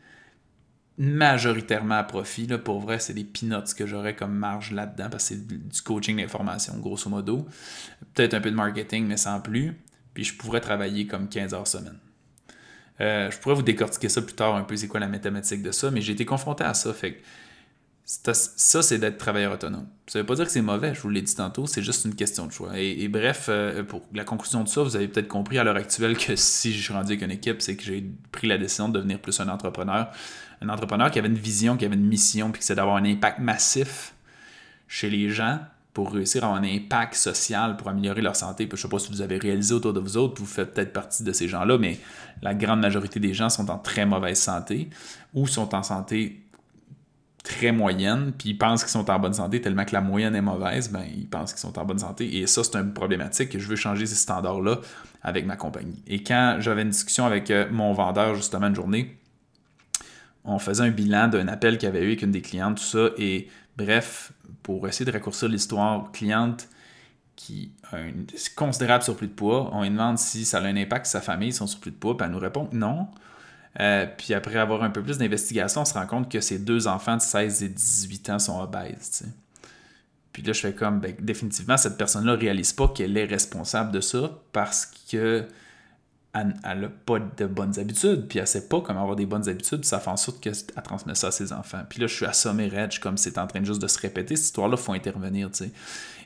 majoritairement 1.03 1.97
à 1.97 2.05
profit. 2.05 2.47
Là, 2.47 2.59
pour 2.59 2.79
vrai, 2.79 3.01
c'est 3.01 3.12
des 3.12 3.25
peanuts 3.25 3.75
que 3.77 3.87
j'aurais 3.87 4.15
comme 4.15 4.35
marge 4.35 4.71
là-dedans 4.71 5.09
parce 5.11 5.29
que 5.29 5.35
c'est 5.35 5.47
du 5.49 5.83
coaching 5.83 6.17
d'information, 6.19 6.79
grosso 6.79 7.11
modo. 7.11 7.45
Peut-être 8.15 8.35
un 8.35 8.41
peu 8.41 8.53
de 8.53 8.57
marketing, 8.57 9.07
mais 9.07 9.17
sans 9.17 9.41
plus. 9.41 9.77
Puis 10.15 10.23
je 10.23 10.37
pourrais 10.37 10.61
travailler 10.61 11.09
comme 11.09 11.29
15 11.29 11.55
heures 11.55 11.67
semaine. 11.67 11.99
Euh, 13.01 13.33
je 13.33 13.38
pourrais 13.38 13.57
vous 13.57 13.62
décortiquer 13.62 14.09
ça 14.09 14.23
plus 14.23 14.37
tard 14.37 14.55
un 14.55 14.62
peu, 14.62 14.77
c'est 14.77 14.87
quoi 14.87 15.01
la 15.01 15.09
mathématique 15.09 15.62
de 15.62 15.73
ça, 15.73 15.91
mais 15.91 16.01
j'ai 16.01 16.12
été 16.12 16.25
confronté 16.25 16.62
à 16.62 16.73
ça. 16.73 16.95
Fait 16.95 17.21
ça, 18.05 18.83
c'est 18.83 18.99
d'être 18.99 19.19
travailleur 19.19 19.53
autonome. 19.53 19.88
Ça 20.07 20.21
veut 20.21 20.27
pas 20.27 20.35
dire 20.35 20.45
que 20.45 20.53
c'est 20.53 20.61
mauvais, 20.61 20.95
je 20.95 21.01
vous 21.01 21.09
l'ai 21.09 21.23
dit 21.23 21.35
tantôt, 21.35 21.67
c'est 21.67 21.83
juste 21.83 22.05
une 22.05 22.15
question 22.15 22.47
de 22.47 22.53
choix. 22.53 22.79
Et, 22.79 23.09
bref, 23.09 23.47
euh, 23.49 23.83
pour 23.83 24.03
la 24.12 24.25
conclusion 24.25 24.62
de 24.62 24.69
ça, 24.69 24.83
vous 24.83 24.95
avez 24.95 25.09
peut-être 25.09 25.29
compris 25.29 25.59
à 25.59 25.65
l'heure 25.65 25.77
actuelle 25.77 26.17
que 26.17 26.37
si 26.37 26.73
je 26.73 26.83
suis 26.83 26.93
rendu 26.93 27.12
avec 27.12 27.23
une 27.23 27.31
équipe, 27.31 27.61
c'est 27.61 27.75
que 27.75 27.83
j'ai 27.83 28.05
pris 28.31 28.47
la 28.47 28.59
décision 28.59 28.88
de 28.88 28.99
devenir 28.99 29.19
plus 29.19 29.41
un 29.41 29.49
entrepreneur 29.49 30.12
un 30.62 30.68
entrepreneur 30.68 31.11
qui 31.11 31.18
avait 31.18 31.29
une 31.29 31.35
vision, 31.35 31.77
qui 31.77 31.85
avait 31.85 31.96
une 31.96 32.07
mission, 32.07 32.51
puis 32.51 32.62
c'est 32.62 32.75
d'avoir 32.75 32.96
un 32.96 33.05
impact 33.05 33.38
massif 33.38 34.14
chez 34.88 35.11
les 35.11 35.31
gens 35.31 35.59
pour 35.92 36.12
réussir 36.12 36.42
à 36.44 36.46
avoir 36.46 36.62
un 36.62 36.66
impact 36.66 37.14
social, 37.14 37.77
pour 37.77 37.88
améliorer 37.88 38.22
leur 38.22 38.37
santé. 38.37 38.66
je 38.66 38.72
ne 38.72 38.77
sais 38.77 38.88
pas 38.88 38.98
si 38.98 39.11
vous 39.11 39.20
avez 39.20 39.37
réalisé 39.37 39.75
autour 39.75 39.92
de 39.92 40.01
vous 40.01 40.16
autres, 40.16 40.40
vous 40.40 40.46
faites 40.46 40.72
peut-être 40.72 40.92
partie 40.92 41.22
de 41.22 41.33
ces 41.33 41.48
gens-là, 41.48 41.77
mais 41.77 41.98
la 42.40 42.55
grande 42.55 42.81
majorité 42.81 43.20
des 43.20 43.35
gens 43.35 43.51
sont 43.51 43.70
en 43.70 43.79
très 43.79 44.07
mauvaise 44.07 44.38
santé 44.38 44.88
ou 45.35 45.46
sont 45.46 45.75
en 45.75 45.83
santé 45.83 46.42
très 47.42 47.72
moyenne, 47.72 48.33
puis 48.38 48.51
ils 48.51 48.59
pensent 48.59 48.85
qu'ils 48.85 48.92
sont 48.92 49.11
en 49.11 49.18
bonne 49.18 49.35
santé 49.35 49.61
tellement 49.61 49.85
que 49.85 49.92
la 49.92 50.01
moyenne 50.01 50.35
est 50.35 50.42
mauvaise, 50.42 50.90
ben 50.90 51.05
ils 51.14 51.29
pensent 51.29 51.53
qu'ils 51.53 51.61
sont 51.61 51.77
en 51.79 51.85
bonne 51.85 51.98
santé. 51.98 52.38
Et 52.38 52.46
ça, 52.46 52.62
c'est 52.62 52.77
une 52.77 52.94
problématique. 52.94 53.59
Je 53.59 53.66
veux 53.66 53.77
changer 53.77 54.07
ces 54.07 54.14
standards-là 54.14 54.79
avec 55.22 55.44
ma 55.44 55.57
compagnie. 55.57 56.03
Et 56.07 56.22
quand 56.22 56.57
j'avais 56.61 56.83
une 56.83 56.90
discussion 56.90 57.27
avec 57.27 57.51
euh, 57.51 57.68
mon 57.70 57.92
vendeur, 57.92 58.37
justement, 58.37 58.68
une 58.68 58.75
journée, 58.75 59.18
on 60.44 60.59
faisait 60.59 60.83
un 60.83 60.90
bilan 60.90 61.28
d'un 61.28 61.48
appel 61.48 61.78
qu'il 61.78 61.88
avait 61.88 62.00
eu 62.00 62.09
avec 62.09 62.22
une 62.22 62.33
des 62.33 62.42
clientes, 62.42 62.78
tout 62.78 62.85
ça. 62.85 63.11
Et 63.16 63.48
bref, 63.76 64.33
pour 64.62 64.87
essayer 64.88 65.05
de 65.05 65.12
raccourcir 65.12 65.48
l'histoire, 65.48 66.11
cliente 66.12 66.68
qui 67.37 67.72
a 67.90 67.96
un 67.96 68.12
considérable 68.57 69.05
surplus 69.05 69.28
de 69.28 69.33
poids, 69.33 69.70
on 69.72 69.83
lui 69.83 69.90
demande 69.90 70.18
si 70.18 70.44
ça 70.44 70.59
a 70.59 70.62
un 70.62 70.76
impact 70.76 71.07
sur 71.07 71.12
sa 71.12 71.20
famille, 71.20 71.52
son 71.52 71.66
surplus 71.66 71.92
de 71.92 71.96
poids, 71.96 72.16
puis 72.16 72.26
elle 72.26 72.33
nous 72.33 72.38
répond 72.38 72.68
non. 72.72 73.09
Euh, 73.81 74.07
puis 74.18 74.35
après 74.35 74.59
avoir 74.59 74.83
un 74.83 74.90
peu 74.90 75.02
plus 75.02 75.18
d'investigation, 75.18 75.81
on 75.81 75.85
se 75.85 75.94
rend 75.94 76.07
compte 76.07 76.31
que 76.31 76.40
ses 76.40 76.59
deux 76.59 76.87
enfants 76.88 77.16
de 77.16 77.22
16 77.22 77.62
et 77.62 77.68
18 77.68 78.31
ans 78.31 78.38
sont 78.38 78.61
obèses. 78.61 79.24
Puis 80.33 80.42
là, 80.42 80.52
je 80.52 80.61
fais 80.61 80.74
comme, 80.74 81.00
ben, 81.00 81.14
définitivement, 81.18 81.76
cette 81.76 81.96
personne-là 81.96 82.33
ne 82.33 82.40
réalise 82.40 82.72
pas 82.72 82.88
qu'elle 82.88 83.16
est 83.16 83.24
responsable 83.24 83.92
de 83.92 84.00
ça 84.00 84.31
parce 84.52 84.90
que 85.11 85.46
elle 86.35 86.81
n'a 86.81 86.88
pas 86.88 87.18
de 87.18 87.47
bonnes 87.47 87.79
habitudes, 87.79 88.27
puis 88.27 88.38
elle 88.38 88.47
sait 88.47 88.66
pas 88.66 88.81
comment 88.81 89.03
avoir 89.03 89.16
des 89.16 89.27
bonnes 89.27 89.49
habitudes, 89.51 89.81
puis 89.81 89.88
ça 89.88 90.01
fait 90.01 90.09
en 90.09 90.16
sorte 90.16 90.40
qu'elle 90.40 90.55
transmet 90.83 91.14
ça 91.14 91.27
à 91.27 91.31
ses 91.31 91.53
enfants. 91.53 91.83
Puis 91.88 92.01
là, 92.01 92.07
je 92.07 92.14
suis 92.14 92.25
assommé 92.25 92.68
raide, 92.68 92.99
comme 93.01 93.18
c'est 93.18 93.37
en 93.37 93.47
train 93.47 93.62
juste 93.62 93.83
de 93.83 93.87
se 93.87 93.99
répéter, 93.99 94.37
cette 94.37 94.47
histoire-là, 94.47 94.79
faut 94.79 94.95
intervenir, 94.95 95.51
tu 95.51 95.64
sais. 95.64 95.71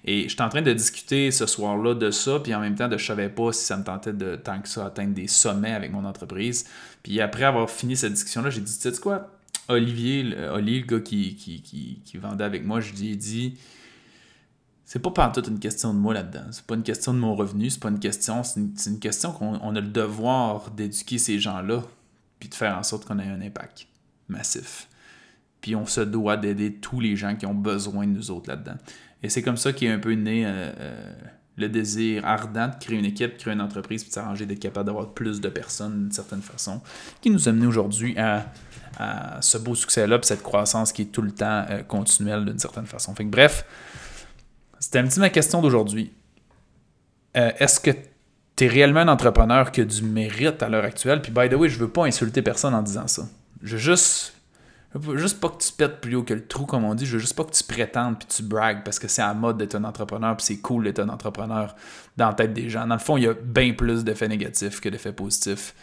Et 0.05 0.25
je 0.25 0.35
suis 0.35 0.43
en 0.43 0.49
train 0.49 0.63
de 0.63 0.73
discuter 0.73 1.33
ce 1.33 1.47
soir-là 1.47 1.95
de 1.95 2.13
ça, 2.13 2.39
puis 2.39 2.55
en 2.55 2.61
même 2.61 2.77
temps, 2.77 2.87
de, 2.87 2.97
je 2.97 3.05
savais 3.05 3.29
pas 3.29 3.53
si 3.53 3.65
ça 3.65 3.77
me 3.77 3.83
tentait 3.83 4.13
de, 4.13 4.37
tant 4.37 4.61
que 4.61 4.69
ça, 4.69 4.87
atteindre 4.87 5.13
des 5.13 5.27
sommets 5.27 5.73
avec 5.73 5.91
mon 5.91 6.05
entreprise. 6.05 6.67
Puis 7.03 7.21
après 7.21 7.45
avoir 7.45 7.69
fini 7.69 7.97
cette 7.97 8.13
discussion-là, 8.13 8.51
j'ai 8.51 8.61
dit, 8.61 8.79
tu 8.79 8.89
sais 8.89 9.01
quoi, 9.01 9.33
Olivier, 9.69 10.37
Olivier, 10.53 10.81
le 10.83 10.87
gars 10.87 11.01
qui, 11.01 11.35
qui, 11.35 11.61
qui, 11.63 11.99
qui 12.05 12.19
vendait 12.19 12.45
avec 12.45 12.65
moi, 12.65 12.79
je 12.79 12.93
lui 12.93 13.11
ai 13.11 13.17
dit 13.17 13.59
c'est 14.87 15.01
pas 15.01 15.11
partout 15.11 15.43
une 15.43 15.59
question 15.59 15.93
de 15.93 15.99
moi 15.99 16.15
là-dedans. 16.15 16.45
C'est 16.53 16.65
pas 16.65 16.77
une 16.77 16.85
question 16.85 17.13
de 17.13 17.19
mon 17.19 17.35
revenu, 17.35 17.71
c'est 17.71 17.81
pas 17.81 17.89
une 17.89 17.99
question. 17.99 18.45
C'est 18.45 18.61
une, 18.87 19.01
question 19.01 19.33
qu'on 19.33 19.75
a 19.75 19.81
le 19.81 19.89
devoir 19.89 20.71
d'éduquer 20.71 21.19
ces 21.19 21.41
gens-là, 21.41 21.83
puis 22.39 22.49
de 22.49 22.55
faire 22.55 22.79
en 22.79 22.85
sorte 22.85 23.05
qu'on 23.05 23.19
ait 23.19 23.29
un 23.29 23.41
impact 23.41 23.89
massif. 24.29 24.89
Puis 25.61 25.75
on 25.75 25.87
se 25.87 26.01
doit 26.01 26.37
d'aider 26.37 26.73
tous 26.75 27.01
les 27.01 27.17
gens 27.17 27.35
qui 27.35 27.47
ont 27.47 27.55
besoin 27.55 28.07
de 28.07 28.13
nous 28.13 28.31
autres 28.31 28.49
là-dedans. 28.49 28.77
Et 29.25 29.29
c'est 29.29 29.43
comme 29.43 29.57
ça 29.57 29.73
qu'est 29.73 29.91
un 29.91 29.99
peu 29.99 30.13
né 30.13 30.47
euh, 30.47 30.71
euh, 30.79 31.13
le 31.57 31.69
désir 31.69 32.25
ardent 32.25 32.69
de 32.69 32.75
créer 32.79 32.97
une 32.97 33.05
équipe, 33.05 33.39
créer 33.39 33.55
une 33.55 33.61
entreprise, 33.61 34.05
puis 34.05 34.11
de 34.11 34.15
s'arranger, 34.15 34.47
d'être 34.47 34.61
capable 34.61 34.87
d'avoir 34.87 35.15
plus 35.15 35.41
de 35.41 35.49
personnes 35.49 36.03
d'une 36.03 36.13
certaine 36.13 36.43
façon, 36.43 36.81
qui 37.21 37.31
nous 37.31 37.49
a 37.49 37.53
mené 37.53 37.67
aujourd'hui 37.67 38.17
à, 38.17 38.53
ce 39.41 39.59
beau 39.59 39.75
succès-là, 39.75 40.19
puis 40.21 40.29
cette 40.29 40.43
croissance 40.43 40.93
qui 40.93 41.03
est 41.03 41.07
tout 41.13 41.23
le 41.23 41.33
temps 41.33 41.67
euh, 41.69 41.83
continuelle 41.83 42.45
d'une 42.45 42.59
certaine 42.59 42.87
façon. 42.87 43.15
Fait 43.15 43.25
que, 43.25 43.31
bref, 43.31 43.65
c'était 44.87 45.01
un 45.01 45.09
petit 45.09 45.19
ma 45.19 45.31
question 45.31 45.61
d'aujourd'hui. 45.61 46.13
Euh, 47.37 47.51
est-ce 47.59 47.81
que 47.81 47.91
tu 48.55 48.65
es 48.65 48.69
réellement 48.69 49.01
un 49.01 49.09
entrepreneur 49.09 49.73
qui 49.73 49.81
a 49.81 49.85
du 49.85 50.01
mérite 50.05 50.63
à 50.63 50.69
l'heure 50.69 50.85
actuelle? 50.85 51.21
Puis, 51.21 51.33
by 51.33 51.49
the 51.49 51.55
way, 51.55 51.69
je 51.69 51.77
veux 51.77 51.89
pas 51.89 52.05
insulter 52.05 52.41
personne 52.41 52.73
en 52.73 52.83
disant 52.83 53.09
ça. 53.09 53.27
Je 53.65 53.73
veux 53.73 53.79
juste 53.79 54.36
Je 55.03 55.11
veux 55.11 55.19
juste 55.19 55.41
pas 55.41 55.49
que 55.49 55.63
tu 55.63 55.73
pètes 55.73 56.01
plus 56.01 56.17
haut 56.17 56.23
que 56.23 56.35
le 56.35 56.47
trou, 56.47 56.65
comme 56.65 56.85
on 56.85 56.95
dit. 56.95 57.05
Je 57.05 57.15
veux 57.15 57.19
juste 57.19 57.35
pas 57.35 57.45
que 57.45 57.51
tu 57.51 57.65
prétendes 57.65 58.19
puis 58.19 58.29
tu 58.29 58.43
bragues 58.43 58.83
parce 58.85 58.99
que 58.99 59.09
c'est 59.09 59.23
à 59.23 59.35
mode 59.35 59.59
d'être 59.59 59.75
un 59.75 59.85
entrepreneur 59.85 60.37
puis 60.37 60.47
c'est 60.47 60.59
cool 60.59 60.85
d'être 60.85 61.01
un 61.01 61.09
entrepreneur 61.09 61.75
dans 62.17 62.29
la 62.29 62.35
tête 62.35 62.55
des 62.55 62.71
gens. 62.71 62.87
Dans 62.87 62.95
le 62.95 63.01
fond, 63.01 63.17
il 63.17 63.25
y 63.25 63.27
a 63.27 63.35
bien 63.35 63.73
plus 63.75 64.05
d'effets 64.05 64.29
négatifs 64.29 64.81
que 64.81 64.89
d'effets 64.89 65.13
positifs. 65.13 65.75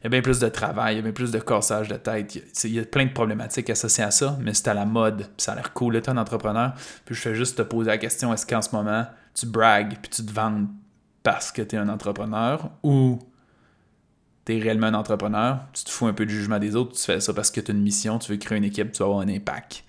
Il 0.00 0.04
y 0.04 0.06
a 0.06 0.10
bien 0.10 0.22
plus 0.22 0.38
de 0.38 0.48
travail, 0.48 0.94
il 0.94 0.96
y 0.98 1.00
a 1.00 1.02
bien 1.02 1.12
plus 1.12 1.32
de 1.32 1.38
cassage 1.38 1.88
de 1.88 1.96
tête. 1.96 2.38
Il 2.64 2.72
y 2.72 2.78
a 2.78 2.84
plein 2.84 3.06
de 3.06 3.12
problématiques 3.12 3.70
associées 3.70 4.04
à 4.04 4.10
ça, 4.10 4.38
mais 4.40 4.54
c'est 4.54 4.68
à 4.68 4.74
la 4.74 4.84
mode. 4.84 5.18
Puis 5.18 5.28
ça 5.38 5.52
a 5.52 5.54
l'air 5.56 5.72
cool 5.72 5.94
d'être 5.94 6.08
un 6.08 6.16
entrepreneur. 6.18 6.72
Puis 7.04 7.14
je 7.14 7.20
fais 7.20 7.34
juste 7.34 7.56
te 7.56 7.62
poser 7.62 7.88
la 7.88 7.98
question 7.98 8.32
est-ce 8.32 8.46
qu'en 8.46 8.62
ce 8.62 8.74
moment, 8.74 9.06
tu 9.34 9.46
bragues 9.46 9.96
puis 10.00 10.10
tu 10.10 10.24
te 10.24 10.32
vends 10.32 10.66
parce 11.22 11.50
que 11.50 11.62
tu 11.62 11.76
es 11.76 11.78
un 11.78 11.88
entrepreneur 11.88 12.70
ou 12.82 13.18
tu 14.48 14.62
réellement 14.62 14.86
un 14.86 14.94
entrepreneur, 14.94 15.60
tu 15.74 15.84
te 15.84 15.90
fous 15.90 16.06
un 16.06 16.14
peu 16.14 16.24
du 16.24 16.34
jugement 16.34 16.58
des 16.58 16.74
autres, 16.74 16.96
tu 16.96 17.02
fais 17.02 17.20
ça 17.20 17.34
parce 17.34 17.50
que 17.50 17.60
tu 17.60 17.70
as 17.70 17.74
une 17.74 17.82
mission, 17.82 18.18
tu 18.18 18.32
veux 18.32 18.38
créer 18.38 18.56
une 18.56 18.64
équipe, 18.64 18.92
tu 18.92 19.00
vas 19.00 19.06
avoir 19.06 19.20
un 19.20 19.28
impact. 19.28 19.84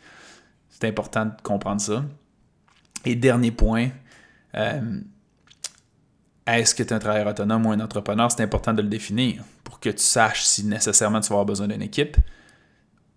C'est 0.70 0.86
important 0.86 1.26
de 1.26 1.32
comprendre 1.44 1.80
ça. 1.80 2.04
Et 3.06 3.16
dernier 3.16 3.52
point, 3.52 3.90
euh, 4.56 5.00
est-ce 6.46 6.76
que 6.76 6.84
tu 6.84 6.90
es 6.90 6.94
un 6.94 7.00
travailleur 7.00 7.28
autonome 7.28 7.66
ou 7.66 7.72
un 7.72 7.80
entrepreneur? 7.80 8.30
C'est 8.32 8.44
important 8.44 8.74
de 8.74 8.82
le 8.82 8.90
définir 8.90 9.44
pour 9.64 9.80
que 9.80 9.90
tu 9.90 10.04
saches 10.04 10.44
si 10.44 10.66
nécessairement 10.66 11.22
tu 11.22 11.30
vas 11.30 11.36
avoir 11.36 11.46
besoin 11.46 11.68
d'une 11.68 11.82
équipe 11.82 12.18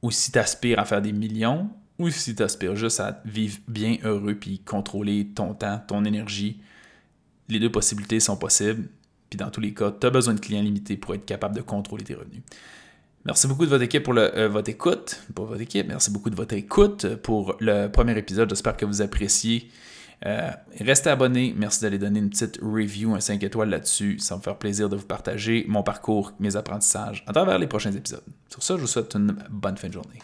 ou 0.00 0.12
si 0.12 0.30
tu 0.30 0.38
aspires 0.38 0.78
à 0.78 0.84
faire 0.84 1.02
des 1.02 1.12
millions 1.12 1.70
ou 1.98 2.08
si 2.10 2.36
tu 2.36 2.42
aspires 2.42 2.76
juste 2.76 3.00
à 3.00 3.20
vivre 3.24 3.58
bien 3.66 3.96
heureux 4.04 4.36
puis 4.36 4.60
contrôler 4.60 5.28
ton 5.34 5.54
temps, 5.54 5.82
ton 5.88 6.04
énergie. 6.04 6.60
Les 7.48 7.58
deux 7.58 7.70
possibilités 7.70 8.20
sont 8.20 8.36
possibles. 8.36 8.88
Puis 9.32 9.38
dans 9.38 9.48
tous 9.48 9.62
les 9.62 9.72
cas, 9.72 9.90
tu 9.98 10.06
as 10.06 10.10
besoin 10.10 10.34
de 10.34 10.40
clients 10.40 10.60
limités 10.60 10.98
pour 10.98 11.14
être 11.14 11.24
capable 11.24 11.56
de 11.56 11.62
contrôler 11.62 12.04
tes 12.04 12.12
revenus. 12.12 12.42
Merci 13.24 13.46
beaucoup 13.46 13.64
de 13.64 13.70
votre 13.70 13.82
équipe 13.82 14.02
pour 14.02 14.12
euh, 14.18 14.46
votre 14.46 14.68
écoute, 14.68 15.22
pour 15.34 15.46
votre 15.46 15.62
équipe. 15.62 15.88
Merci 15.88 16.10
beaucoup 16.10 16.28
de 16.28 16.34
votre 16.34 16.54
écoute 16.54 17.16
pour 17.22 17.56
le 17.58 17.86
premier 17.86 18.18
épisode. 18.18 18.50
J'espère 18.50 18.76
que 18.76 18.84
vous 18.84 19.00
appréciez. 19.00 19.70
Euh, 20.26 20.50
restez 20.78 21.08
abonnés. 21.08 21.54
Merci 21.56 21.80
d'aller 21.80 21.96
donner 21.96 22.18
une 22.18 22.28
petite 22.28 22.58
review, 22.60 23.14
un 23.14 23.20
5 23.20 23.42
étoiles 23.42 23.70
là-dessus. 23.70 24.18
Ça 24.18 24.36
me 24.36 24.42
faire 24.42 24.58
plaisir 24.58 24.90
de 24.90 24.96
vous 24.96 25.06
partager 25.06 25.64
mon 25.66 25.82
parcours, 25.82 26.34
mes 26.38 26.54
apprentissages 26.54 27.24
à 27.26 27.32
travers 27.32 27.58
les 27.58 27.66
prochains 27.66 27.92
épisodes. 27.92 28.20
Sur 28.50 28.62
ça, 28.62 28.76
je 28.76 28.82
vous 28.82 28.86
souhaite 28.86 29.14
une 29.14 29.34
bonne 29.48 29.78
fin 29.78 29.88
de 29.88 29.94
journée. 29.94 30.18